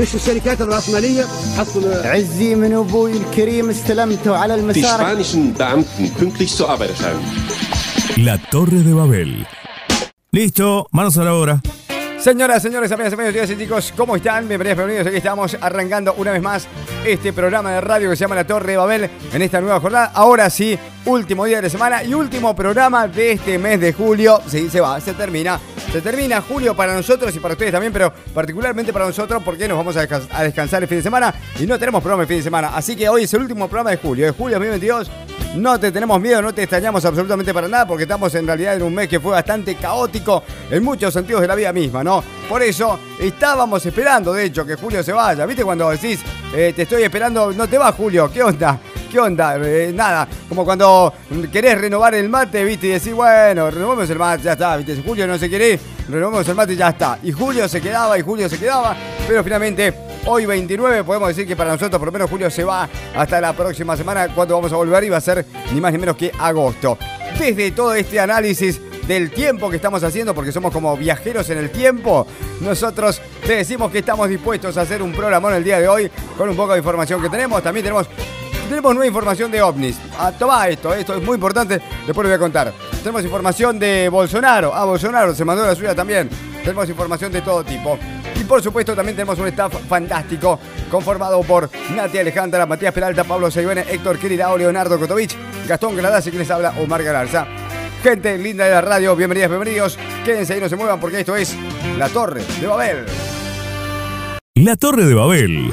[0.00, 1.24] مش الشركات الرأسمالية
[2.04, 5.00] عزي من أبوي الكريم استلمته على المسار
[8.16, 9.46] La Torre de Babel.
[10.32, 11.60] Listo, manos a la obra.
[12.20, 14.46] Señoras, señores, amigas, amigos, chicas y chicos, ¿cómo están?
[14.46, 15.06] Bienvenidos, bienvenidos.
[15.06, 16.68] Aquí estamos arrancando una vez más
[17.06, 20.12] este programa de radio que se llama La Torre de Babel en esta nueva jornada.
[20.14, 24.42] Ahora sí, último día de la semana y último programa de este mes de julio.
[24.46, 25.58] Sí, se va, se termina.
[25.90, 29.78] Se termina julio para nosotros y para ustedes también, pero particularmente para nosotros porque nos
[29.78, 32.42] vamos a a descansar el fin de semana y no tenemos programa el fin de
[32.42, 32.72] semana.
[32.76, 35.10] Así que hoy es el último programa de julio, de julio 2022.
[35.56, 38.84] No te tenemos miedo, no te extrañamos absolutamente para nada porque estamos en realidad en
[38.84, 42.22] un mes que fue bastante caótico en muchos sentidos de la vida misma, ¿no?
[42.48, 45.44] Por eso estábamos esperando, de hecho, que Julio se vaya.
[45.46, 46.20] ¿Viste cuando decís,
[46.54, 48.30] eh, te estoy esperando, no te va Julio?
[48.32, 48.78] ¿Qué onda?
[49.10, 49.56] ¿Qué onda?
[49.56, 51.12] Eh, nada, como cuando
[51.50, 52.86] querés renovar el mate, ¿viste?
[52.86, 55.02] Y decís, bueno, renovemos el mate, ya está, ¿viste?
[55.04, 57.18] Julio no se quiere, renovemos el mate ya está.
[57.24, 58.94] Y Julio se quedaba y Julio se quedaba,
[59.26, 62.88] pero finalmente Hoy 29, podemos decir que para nosotros por lo menos julio se va
[63.16, 65.98] hasta la próxima semana cuando vamos a volver y va a ser ni más ni
[65.98, 66.98] menos que agosto.
[67.38, 71.70] Desde todo este análisis del tiempo que estamos haciendo, porque somos como viajeros en el
[71.70, 72.26] tiempo,
[72.60, 76.50] nosotros te decimos que estamos dispuestos a hacer un programón el día de hoy con
[76.50, 77.62] un poco de información que tenemos.
[77.62, 78.06] También tenemos
[78.68, 79.96] tenemos nueva información de ovnis.
[80.16, 82.72] Ah, toma esto, esto es muy importante, después lo voy a contar.
[83.02, 84.72] Tenemos información de Bolsonaro.
[84.72, 86.30] Ah, Bolsonaro se mandó la suya también.
[86.62, 87.98] Tenemos información de todo tipo.
[88.50, 90.58] Por supuesto también tenemos un staff fantástico
[90.90, 95.36] conformado por Nati Alejandra, Matías Peralta, Pablo Seivene, Héctor Kirilao, Leonardo Kotovich,
[95.68, 97.46] Gastón Gradaz y quien les habla, Omar Galarza.
[98.02, 99.98] Gente linda de la radio, bienvenidas, bienvenidos.
[100.24, 101.56] Quédense ahí, no se muevan porque esto es
[101.96, 103.06] La Torre de Babel.
[104.56, 105.72] La Torre de Babel.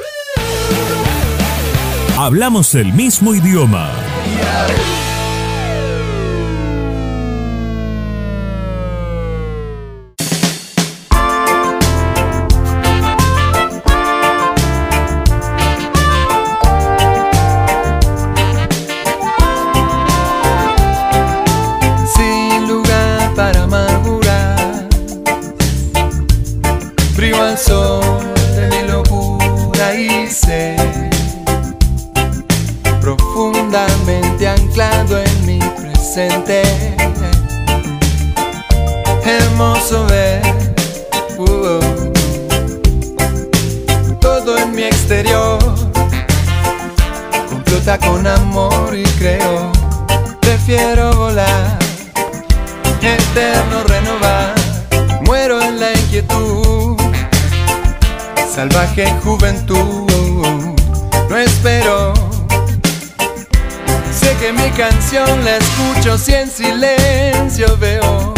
[2.16, 3.92] Hablamos el mismo idioma.
[36.18, 36.64] Presente.
[39.24, 40.42] Hermoso ver
[41.38, 41.80] uh,
[44.20, 45.60] todo en mi exterior.
[47.50, 49.72] Complota con amor y creo
[50.42, 51.78] prefiero volar,
[53.02, 54.56] eterno renovar,
[55.26, 56.98] muero en la inquietud,
[58.54, 60.10] salvaje juventud,
[61.30, 62.14] no espero,
[64.12, 65.58] sé que mi canción la
[66.16, 68.34] si en silencio veo,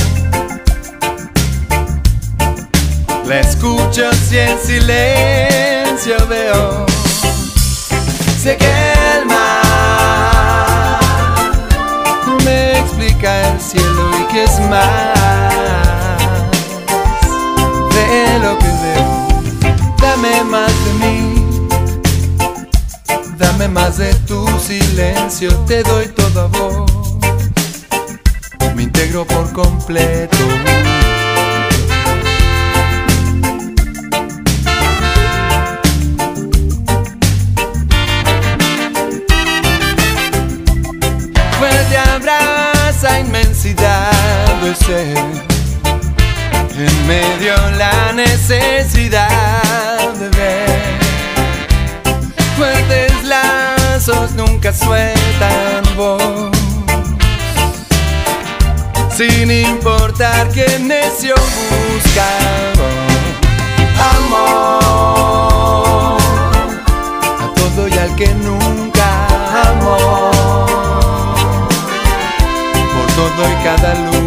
[3.26, 6.86] la escucho si en silencio veo,
[8.42, 11.00] sé que el mar
[12.44, 16.18] me explica el cielo y que es más
[17.94, 19.28] de lo que veo.
[20.02, 21.46] Dame más de mí,
[23.38, 26.89] dame más de tu silencio, te doy toda voz, me
[29.10, 30.38] integro por completo.
[41.58, 45.29] fuerte abraza inmensidad de ser
[60.40, 62.28] importar que necio busca
[64.16, 66.18] amor
[67.40, 69.28] a todo y al que nunca
[69.70, 70.32] amó
[72.94, 74.19] por todo y cada lucha.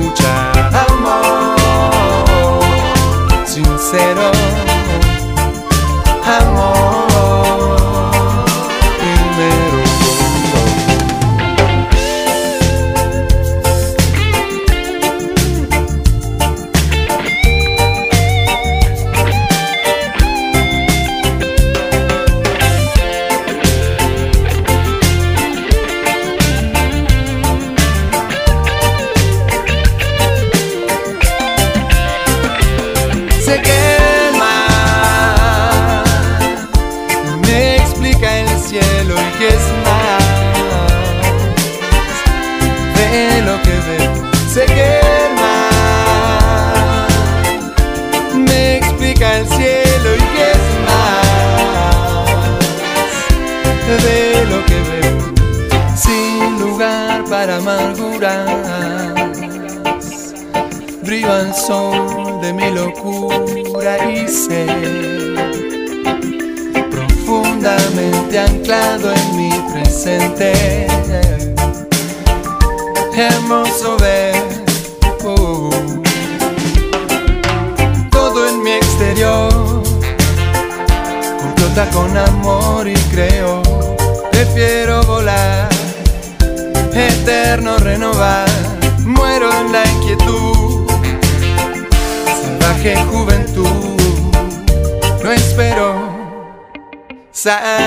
[97.43, 97.81] Salgo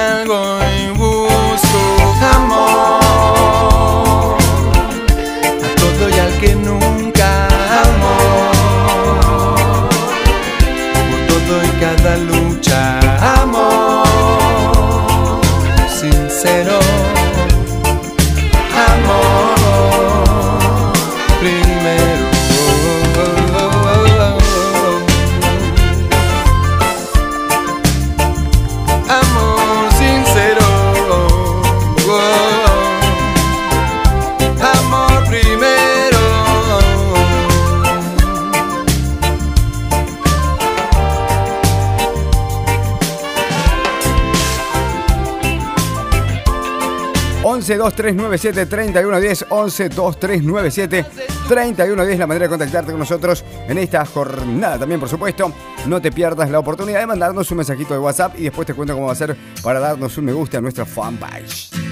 [47.66, 51.06] 11 2397 3110 11 2397
[51.48, 54.78] 3110 la manera de contactarte con nosotros en esta jornada.
[54.78, 55.52] También por supuesto
[55.88, 58.94] no te pierdas la oportunidad de mandarnos un mensajito de WhatsApp y después te cuento
[58.94, 61.85] cómo va a ser para darnos un me gusta a nuestra fanpage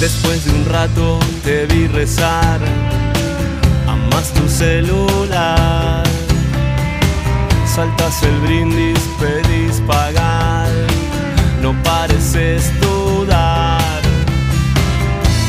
[0.00, 2.60] Después de un rato te vi rezar,
[3.88, 6.04] amas tu celular,
[7.66, 10.68] saltas el brindis, pedís pagar,
[11.62, 14.02] no pareces dudar,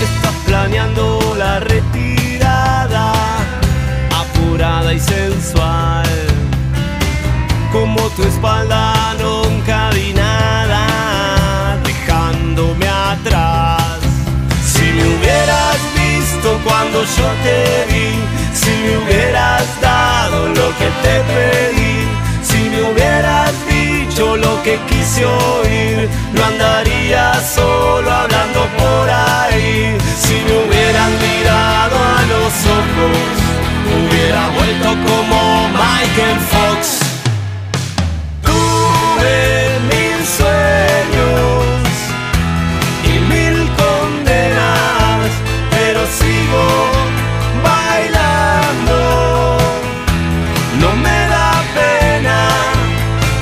[0.01, 3.11] estás planeando la retirada,
[4.15, 6.07] apurada y sensual,
[7.73, 12.86] como tu espalda nunca vi nada, dejándome
[17.05, 18.09] yo te vi,
[18.53, 22.07] si me hubieras dado lo que te pedí,
[22.41, 29.95] si me hubieras dicho lo que quise oír, no andaría solo hablando por ahí.
[30.19, 33.17] Si me hubieran mirado a los ojos,
[33.95, 36.99] hubiera vuelto como Michael Fox.
[38.41, 39.66] Tuve
[46.19, 46.65] sigo
[47.63, 48.99] bailando.
[50.81, 52.39] No me da pena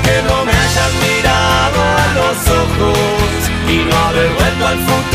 [0.04, 3.38] que no me hayas mirado a los ojos
[3.68, 5.15] y no haber vuelto al futuro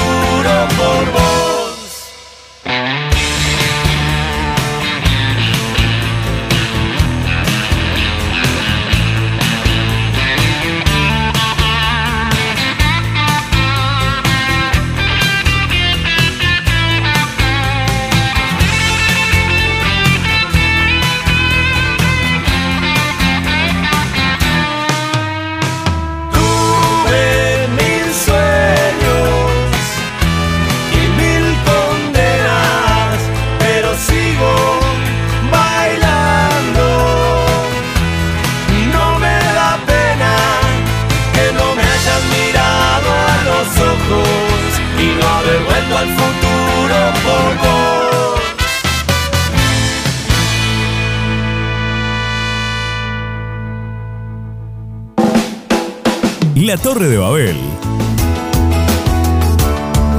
[56.76, 57.56] Torre de Babel.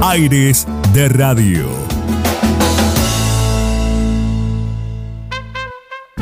[0.02, 1.66] Aires de radio.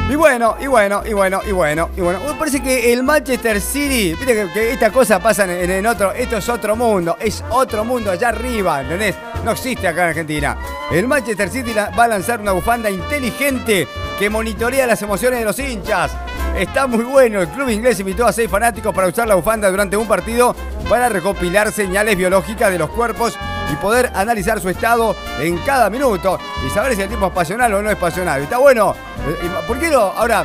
[0.09, 2.19] Y bueno, y bueno, y bueno, y bueno, y bueno.
[2.39, 6.37] Parece que el Manchester City, viste que, que estas cosas pasan en, en otro, esto
[6.37, 9.17] es otro mundo, es otro mundo allá arriba, ¿entendés?
[9.45, 10.57] No existe acá en Argentina.
[10.93, 13.89] El Manchester City va a lanzar una bufanda inteligente
[14.21, 16.13] que monitorea las emociones de los hinchas.
[16.55, 17.41] Está muy bueno.
[17.41, 20.55] El club inglés invitó a seis fanáticos para usar la bufanda durante un partido
[20.91, 23.39] para recopilar señales biológicas de los cuerpos
[23.73, 27.73] y poder analizar su estado en cada minuto y saber si el tipo es pasional
[27.73, 28.43] o no es pasional.
[28.43, 28.95] Está bueno.
[29.27, 30.01] Eh, ¿Por qué no?
[30.01, 30.45] Ahora,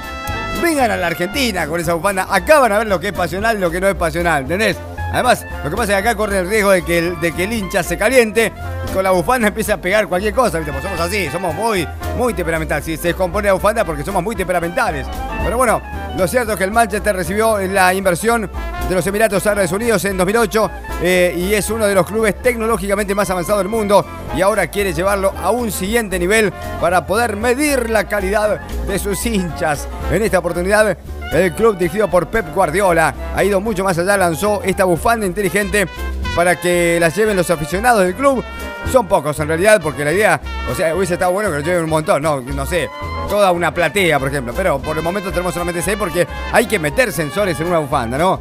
[0.63, 2.27] vengan a la Argentina con esa bufanda.
[2.29, 4.77] Acá van a ver lo que es pasional lo que no es pasional, ¿entendés?
[5.11, 7.97] Además, lo que pasa es que acá corre el riesgo de que el, hincha se
[7.97, 8.51] caliente
[8.87, 10.71] y con la bufanda empiece a pegar cualquier cosa, ¿viste?
[10.71, 11.87] Pues somos así, somos muy,
[12.17, 12.85] muy temperamentales.
[12.85, 15.07] Si se descompone la bufanda porque somos muy temperamentales.
[15.43, 15.81] Pero bueno,
[16.17, 18.49] lo cierto es que el Manchester recibió la inversión
[18.89, 20.71] de los Emiratos Árabes Unidos en 2008
[21.01, 24.05] eh, y es uno de los clubes tecnológicamente más avanzados del mundo
[24.35, 29.25] y ahora quiere llevarlo a un siguiente nivel para poder medir la calidad de sus
[29.25, 29.87] hinchas.
[30.11, 30.97] En esta oportunidad
[31.33, 35.87] el club dirigido por Pep Guardiola ha ido mucho más allá, lanzó esta bufanda inteligente
[36.35, 38.43] para que la lleven los aficionados del club.
[38.91, 40.39] Son pocos en realidad, porque la idea,
[40.71, 42.87] o sea, hubiese estado bueno que lo lleven un montón, no, no sé,
[43.27, 44.53] toda una platea, por ejemplo.
[44.55, 48.17] Pero por el momento tenemos solamente 6 porque hay que meter sensores en una bufanda,
[48.17, 48.39] ¿no?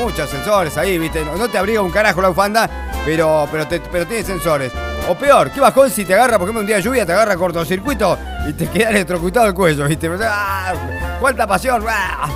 [0.00, 1.22] Muchos sensores ahí, ¿viste?
[1.24, 2.70] No, no te abriga un carajo la bufanda,
[3.04, 4.72] pero, pero, te- pero tiene sensores.
[5.08, 7.36] O peor, ¿qué bajón si te agarra, por ejemplo, un día de lluvia, te agarra
[7.36, 8.16] cortocircuito
[8.48, 10.08] y te queda electrocutado el cuello, ¿viste?
[10.26, 10.72] ¡ah!
[11.20, 11.84] ¡Cuánta pasión!
[11.86, 12.28] ¡Ah!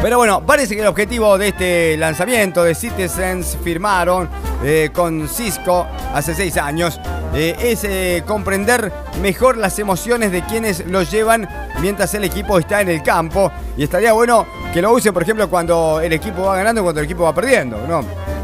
[0.00, 4.28] Pero bueno, parece que el objetivo de este lanzamiento de Citizens firmaron
[4.62, 7.00] eh, con Cisco hace seis años
[7.34, 11.48] eh, es eh, comprender mejor las emociones de quienes lo llevan
[11.80, 13.50] mientras el equipo está en el campo.
[13.76, 17.00] Y estaría bueno que lo usen, por ejemplo, cuando el equipo va ganando y cuando
[17.00, 18.02] el equipo va perdiendo, ¿no?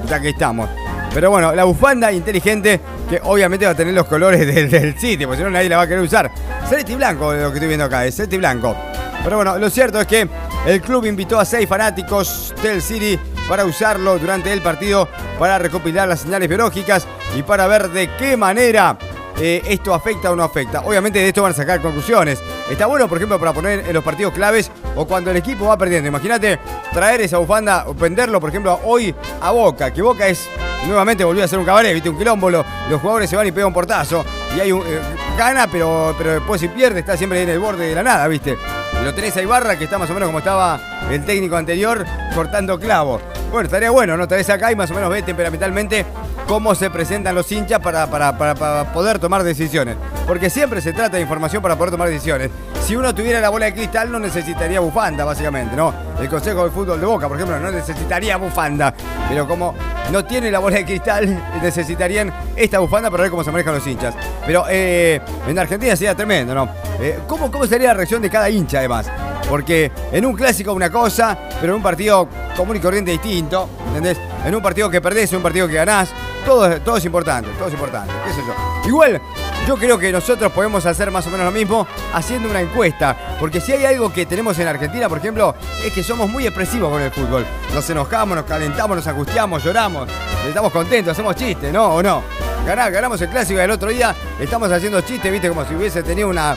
[0.08, 0.68] Ya que estamos.
[1.14, 5.28] Pero bueno, la bufanda inteligente que obviamente va a tener los colores del, del sitio,
[5.28, 6.30] porque si no nadie la va a querer usar.
[6.68, 8.76] Celeste y blanco, lo que estoy viendo acá, es celeste y blanco.
[9.22, 10.28] Pero bueno, lo cierto es que
[10.66, 15.08] el club invitó a seis fanáticos del City para usarlo durante el partido
[15.38, 17.06] para recopilar las señales biológicas
[17.36, 18.98] y para ver de qué manera
[19.40, 20.80] eh, esto afecta o no afecta.
[20.80, 22.38] Obviamente de esto van a sacar conclusiones.
[22.70, 25.76] Está bueno, por ejemplo, para poner en los partidos claves o cuando el equipo va
[25.76, 26.08] perdiendo.
[26.08, 26.58] Imagínate
[26.92, 30.48] traer esa bufanda venderlo, por ejemplo, hoy a Boca, que Boca es
[30.86, 33.52] nuevamente volvió a ser un cabaret, viste, un quilombo, lo- los jugadores se van y
[33.52, 34.24] pegan un portazo
[34.56, 35.00] y hay un eh,
[35.38, 38.56] gana, pero, pero después si pierde está siempre en el borde de la nada, viste.
[39.02, 40.80] Lo tenés a Ibarra, que está más o menos como estaba
[41.10, 43.20] el técnico anterior, cortando clavo.
[43.50, 44.26] Bueno, estaría bueno, ¿no?
[44.26, 46.06] Traes acá y más o menos ve temperamentalmente
[46.48, 49.96] cómo se presentan los hinchas para, para, para- para poder tomar decisiones.
[50.26, 52.50] Porque siempre se trata de información para poder tomar decisiones.
[52.86, 55.92] Si uno tuviera la bola de cristal no necesitaría bufanda, básicamente, ¿no?
[56.18, 58.94] El Consejo de Fútbol de Boca, por ejemplo, no necesitaría bufanda.
[59.28, 59.74] Pero como
[60.10, 63.86] no tiene la bola de cristal, necesitarían esta bufanda para ver cómo se manejan los
[63.86, 64.14] hinchas.
[64.46, 66.68] Pero eh, en Argentina sería tremendo, ¿no?
[67.00, 69.10] Eh, ¿cómo, ¿Cómo sería la reacción de cada hincha, además?
[69.48, 74.18] Porque en un clásico una cosa, pero en un partido común y corriente distinto, ¿entendés?
[74.44, 76.10] En un partido que perdés, en un partido que ganás,
[76.44, 78.88] todo, todo es importante, todo es importante, qué sé yo.
[78.88, 79.20] Igual,
[79.66, 83.60] yo creo que nosotros podemos hacer más o menos lo mismo haciendo una encuesta, porque
[83.60, 87.02] si hay algo que tenemos en Argentina, por ejemplo, es que somos muy expresivos con
[87.02, 87.44] el fútbol.
[87.74, 90.08] Nos enojamos, nos calentamos, nos angustiamos, lloramos,
[90.46, 91.94] estamos contentos, hacemos chistes, ¿no?
[91.94, 92.22] ¿O no?
[92.64, 96.28] Ganamos el clásico y el otro día estamos haciendo chistes, viste, como si hubiese tenido
[96.28, 96.56] una,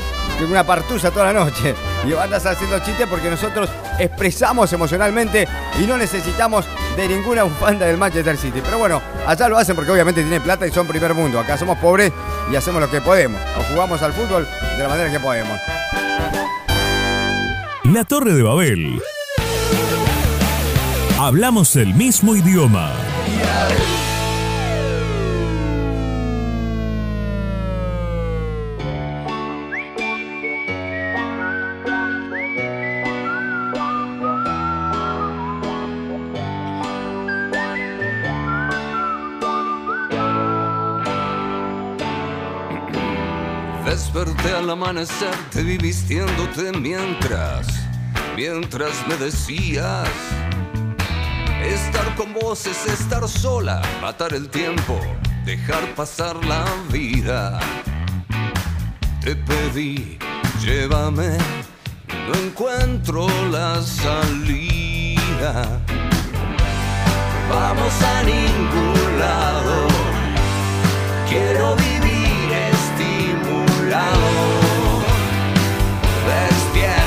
[0.49, 1.75] una partusa toda la noche.
[2.07, 5.47] Y andas haciendo chistes porque nosotros expresamos emocionalmente
[5.79, 8.61] y no necesitamos de ninguna bufanda del Manchester City.
[8.63, 11.39] Pero bueno, allá lo hacen porque obviamente tienen plata y son primer mundo.
[11.39, 12.11] Acá somos pobres
[12.51, 13.39] y hacemos lo que podemos.
[13.59, 14.47] O jugamos al fútbol
[14.77, 15.59] de la manera que podemos.
[17.83, 19.01] La Torre de Babel.
[21.19, 22.91] Hablamos el mismo idioma.
[44.27, 47.65] Desperté al amanecer, te vi vistiéndote mientras,
[48.35, 50.09] mientras me decías,
[51.63, 54.99] estar con vos es estar sola, matar el tiempo,
[55.45, 57.57] dejar pasar la vida.
[59.21, 60.19] Te pedí,
[60.61, 61.37] llévame,
[62.27, 65.63] no encuentro la salida.
[67.49, 69.87] Vamos a ningún lado,
[71.29, 71.96] quiero vivir
[73.97, 74.27] estimulado.
[76.27, 77.06] Despiértenme,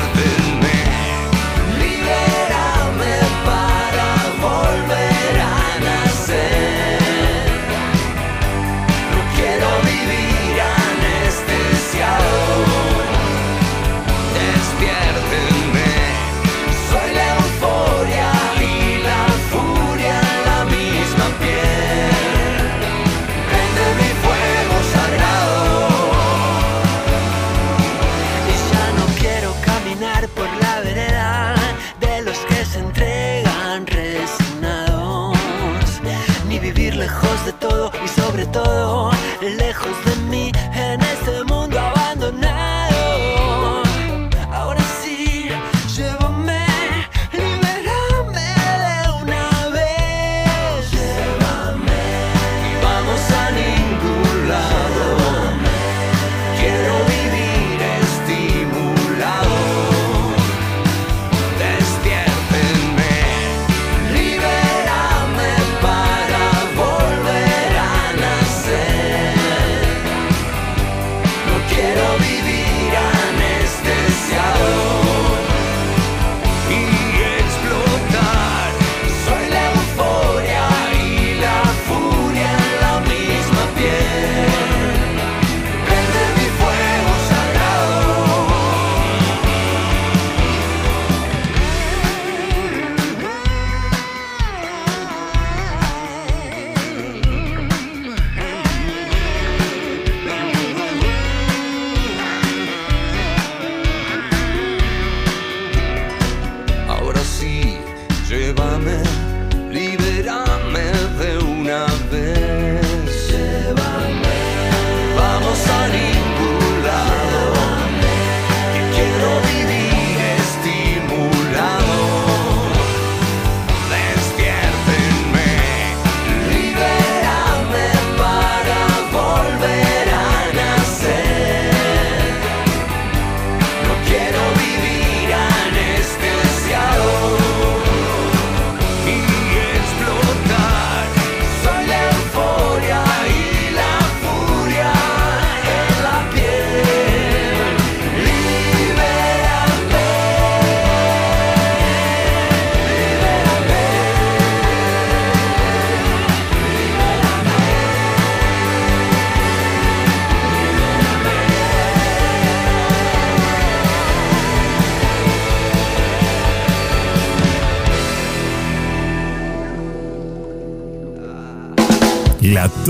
[37.10, 39.10] lejos de todo y sobre todo
[39.42, 40.29] lejos de mí.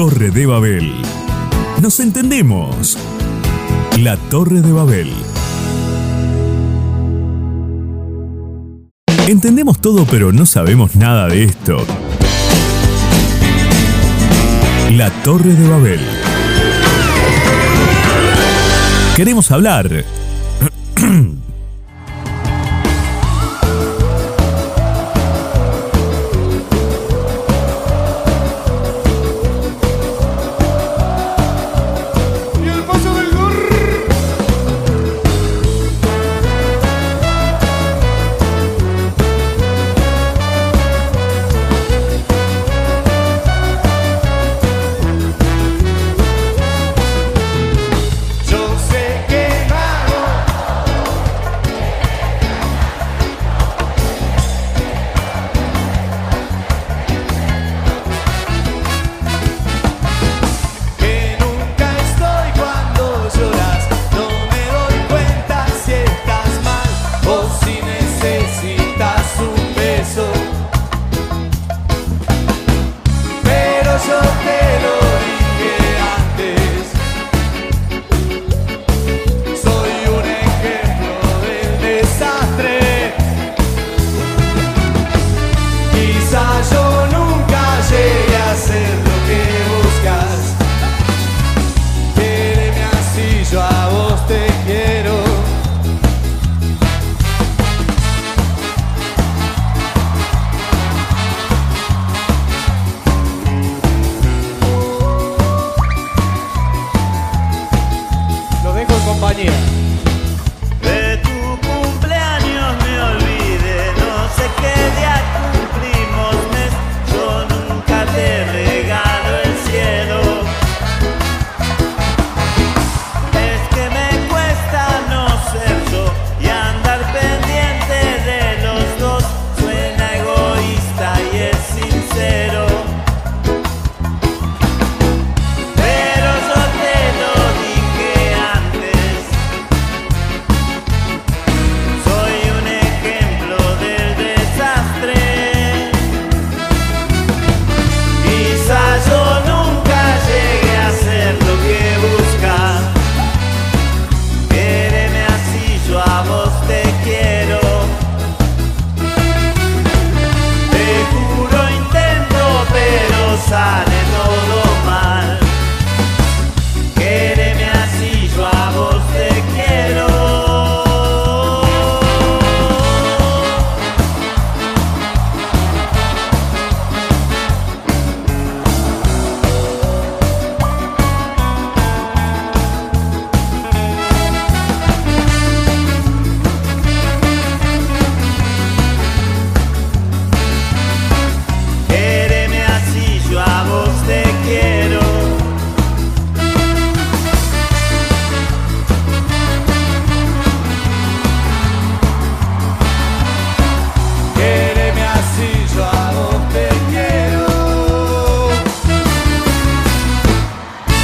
[0.00, 0.94] Torre de Babel.
[1.82, 2.96] Nos entendemos.
[3.98, 5.12] La Torre de Babel.
[9.28, 11.84] Entendemos todo pero no sabemos nada de esto.
[14.92, 16.00] La Torre de Babel.
[19.16, 20.06] Queremos hablar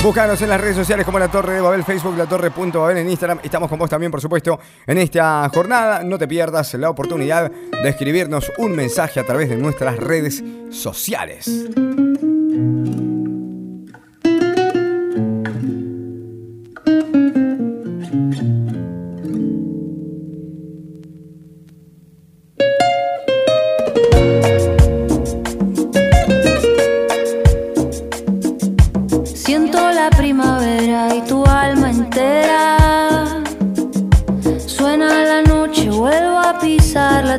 [0.07, 3.41] Búscanos en las redes sociales como La Torre de Babel, Facebook, La Torre.babel en Instagram.
[3.43, 4.57] Estamos con vos también, por supuesto,
[4.87, 6.05] en esta jornada.
[6.05, 11.51] No te pierdas la oportunidad de escribirnos un mensaje a través de nuestras redes sociales.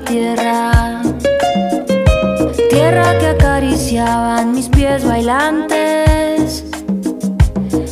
[0.08, 1.02] Tierra.
[2.70, 6.64] Tierra que acariciaban mis pies bailantes.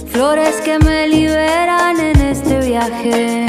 [0.08, 3.45] Flores que me liberan en este viaje.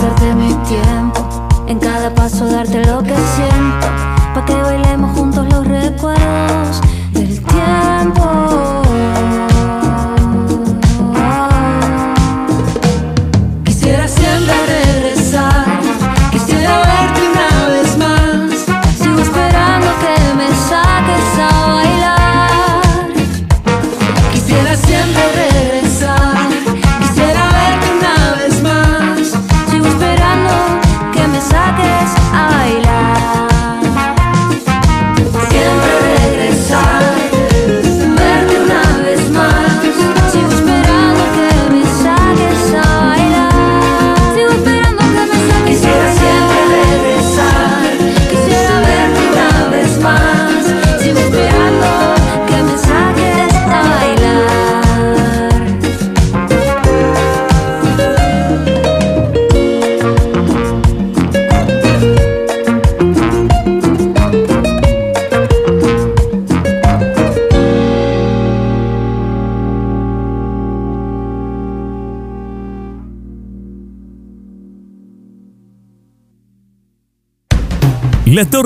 [0.00, 1.07] Darte mi tiempo.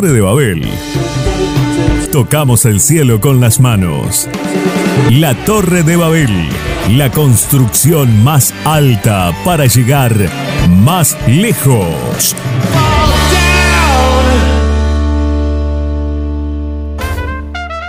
[0.02, 0.68] Torre de Babel.
[2.10, 4.28] Tocamos el cielo con las manos.
[5.10, 6.48] La Torre de Babel.
[6.90, 10.12] La construcción más alta para llegar
[10.68, 12.34] más lejos.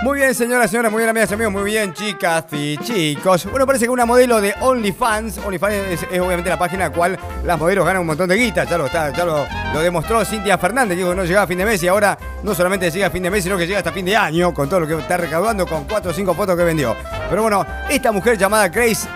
[0.04, 3.48] Muy bien, señoras, señoras, muy bien, amigas, amigos, muy bien, chicas y chicos.
[3.50, 7.18] Bueno, parece que una modelo de OnlyFans, OnlyFans es, obviamente la página a la cual
[7.44, 9.44] las modelos ganan un montón de guita, ya lo está, ya lo,
[9.74, 12.54] lo demostró Cintia Fernández, dijo que no llegaba a fin de mes y ahora no
[12.54, 14.78] solamente llega a fin de mes, sino que llega hasta fin de año con todo
[14.78, 16.94] lo que está recaudando con 4 o 5 fotos que vendió.
[17.28, 19.08] Pero bueno, esta mujer llamada Grace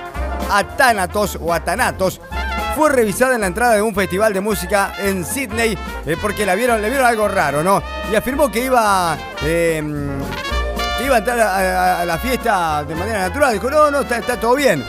[0.51, 2.21] Atanatos o Atanatos
[2.75, 6.57] fue revisada en la entrada de un festival de música en Sydney eh, porque la
[6.57, 7.81] vieron, le vieron algo raro, ¿no?
[8.11, 9.81] Y afirmó que iba que
[11.05, 13.53] iba a entrar a, la fiesta de manera natural.
[13.53, 14.85] Dijo, no, no, está, está todo bien.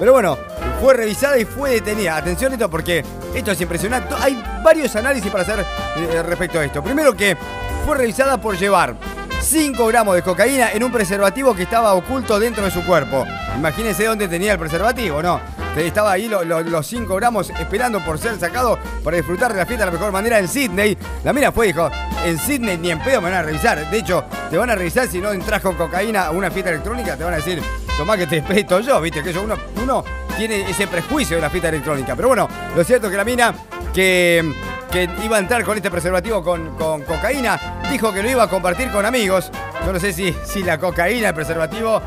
[0.00, 0.36] Pero bueno,
[0.80, 2.16] fue revisada y fue detenida.
[2.16, 4.16] Atención esto porque esto es impresionante.
[4.20, 5.64] Hay varios análisis para hacer
[5.96, 6.82] eh, respecto a esto.
[6.82, 7.36] Primero que
[7.84, 8.94] fue revisada por llevar
[9.40, 13.26] 5 gramos de cocaína en un preservativo que estaba oculto dentro de su cuerpo.
[13.56, 15.40] Imagínense dónde tenía el preservativo, ¿no?
[15.76, 19.66] Estaba ahí lo- lo- los 5 gramos esperando por ser sacado para disfrutar de la
[19.66, 20.96] fiesta de la mejor manera en Sydney.
[21.24, 21.90] La mina fue dijo,
[22.24, 23.90] en Sydney ni en pedo me van a revisar.
[23.90, 27.16] De hecho, te van a revisar si no entras con cocaína a una fiesta electrónica,
[27.16, 27.60] te van a decir,
[27.96, 30.04] tomá que te despeto yo, viste, que uno, uno
[30.36, 32.14] tiene ese prejuicio de la fiesta electrónica.
[32.14, 33.54] Pero bueno, lo cierto es que la mina
[33.92, 34.52] que,
[35.24, 39.04] iba a entrar con este preservativo con, cocaína, dijo que lo iba a compartir con
[39.04, 39.50] amigos.
[39.84, 42.00] Yo no sé si, si la cocaína, el preservativo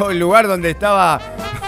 [0.00, 1.20] o el lugar donde estaba,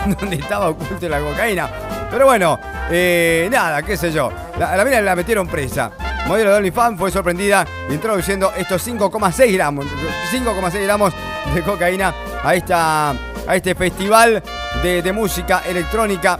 [0.20, 1.68] donde estaba oculto la cocaína.
[2.10, 2.58] Pero bueno,
[2.90, 4.30] eh, nada, qué sé yo.
[4.58, 5.90] La, la mina la metieron presa.
[6.26, 9.84] Modelo de OnlyFans fue sorprendida introduciendo estos 5,6 gramos,
[10.32, 11.12] 5,6 gramos
[11.54, 14.42] de cocaína a, esta, a este festival
[14.82, 16.38] de, de música electrónica.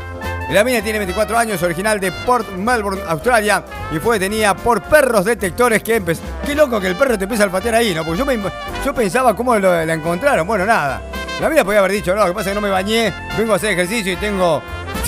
[0.51, 5.25] La mina tiene 24 años, original de Port Melbourne, Australia, y fue detenida por perros
[5.25, 6.23] detectores que empezó.
[6.45, 8.05] Qué loco que el perro te empieza a olfatear ahí, ¿no?
[8.05, 8.39] Porque yo, me-
[8.85, 10.47] yo pensaba cómo lo- la encontraron.
[10.47, 11.01] Bueno, nada.
[11.41, 13.55] La mina podía haber dicho, no, lo que pasa es que no me bañé, vengo
[13.55, 14.63] a hacer ejercicio y tengo,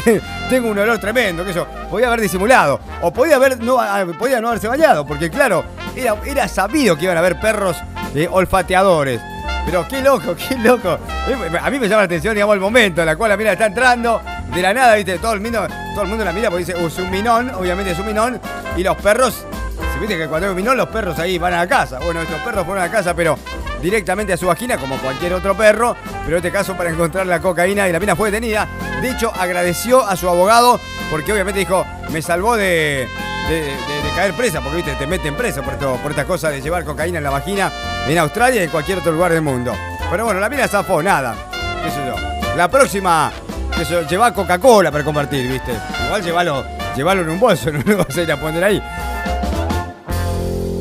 [0.50, 1.66] tengo un olor tremendo, que eso.
[1.90, 2.80] Podía haber disimulado.
[3.02, 3.78] O podía haber no,
[4.18, 5.64] podía no haberse bañado, porque claro,
[5.94, 7.76] era, era sabido que iban a haber perros
[8.14, 9.20] eh, olfateadores.
[9.66, 10.98] Pero qué loco, qué loco.
[11.28, 13.52] Eh, A mí me llama la atención, digamos, el momento en el cual la mina
[13.52, 14.22] está entrando
[14.54, 15.18] de la nada, ¿viste?
[15.18, 17.90] Todo el mundo, todo el mundo la mira porque dice, uh, es un minón, obviamente
[17.90, 18.40] es un minón.
[18.76, 19.44] Y los perros,
[19.92, 21.98] si viste que cuando hay un minón, los perros ahí van a la casa.
[21.98, 23.36] Bueno, estos perros fueron a la casa, pero
[23.82, 25.96] directamente a su vagina, como cualquier otro perro.
[26.24, 28.68] Pero en este caso para encontrar la cocaína y la mina fue detenida.
[29.02, 30.80] De hecho, agradeció a su abogado
[31.10, 33.08] porque obviamente dijo, me salvó de,
[33.48, 33.76] de,
[34.14, 37.18] caer presa, porque viste, te meten presa por, esto, por esta cosa de llevar cocaína
[37.18, 37.70] en la vagina
[38.08, 39.72] en Australia y en cualquier otro lugar del mundo.
[40.10, 41.34] Pero bueno, la mina zafó, nada.
[41.82, 42.56] Qué yo.
[42.56, 43.30] La próxima,
[43.76, 45.72] qué sé yo, lleva Coca-Cola para compartir, viste.
[46.06, 46.64] Igual llevalo,
[46.96, 48.82] llevalo en un bolso, no lo vas a ir a poner ahí.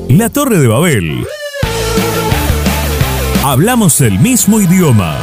[0.09, 1.27] La Torre de Babel.
[3.43, 5.17] Hablamos el mismo idioma.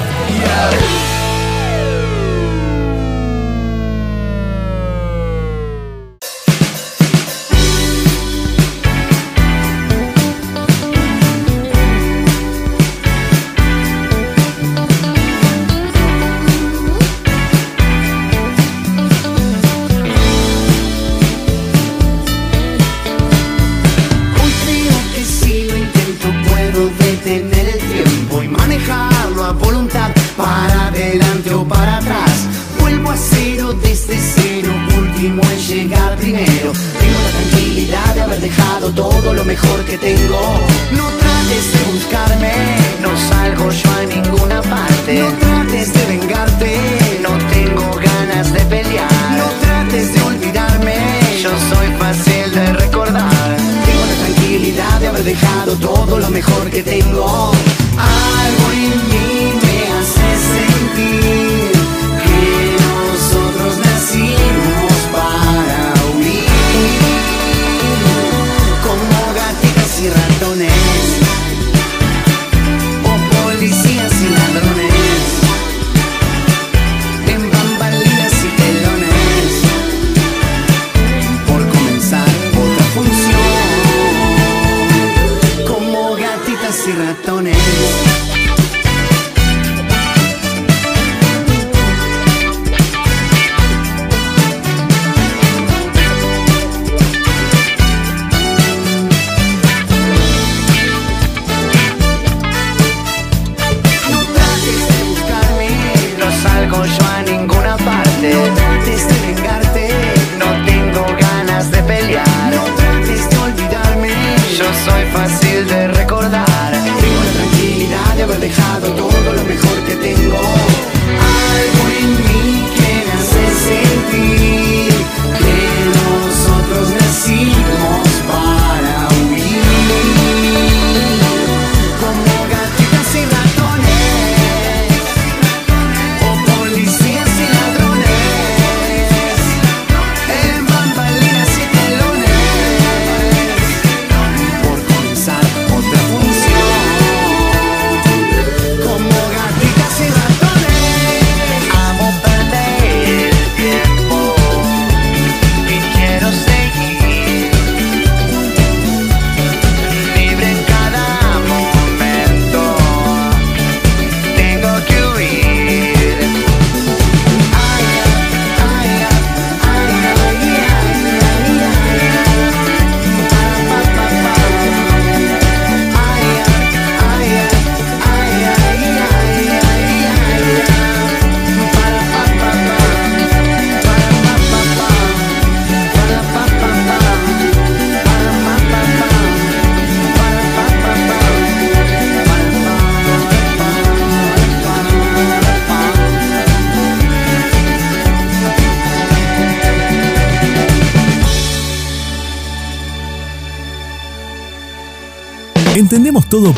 [40.93, 42.53] No trates de buscarme,
[43.03, 45.19] no salgo yo a ninguna parte.
[45.19, 46.81] No trates de vengarte,
[47.21, 49.11] no tengo ganas de pelear.
[49.37, 50.95] No trates de olvidarme,
[51.43, 53.57] yo soy fácil de recordar.
[53.85, 57.53] Tengo la tranquilidad de haber dejado todo lo mejor que tengo.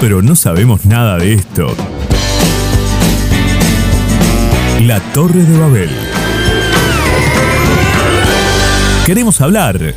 [0.01, 1.75] Pero no sabemos nada de esto.
[4.81, 5.91] La Torre de Babel.
[9.07, 9.95] Queremos hablar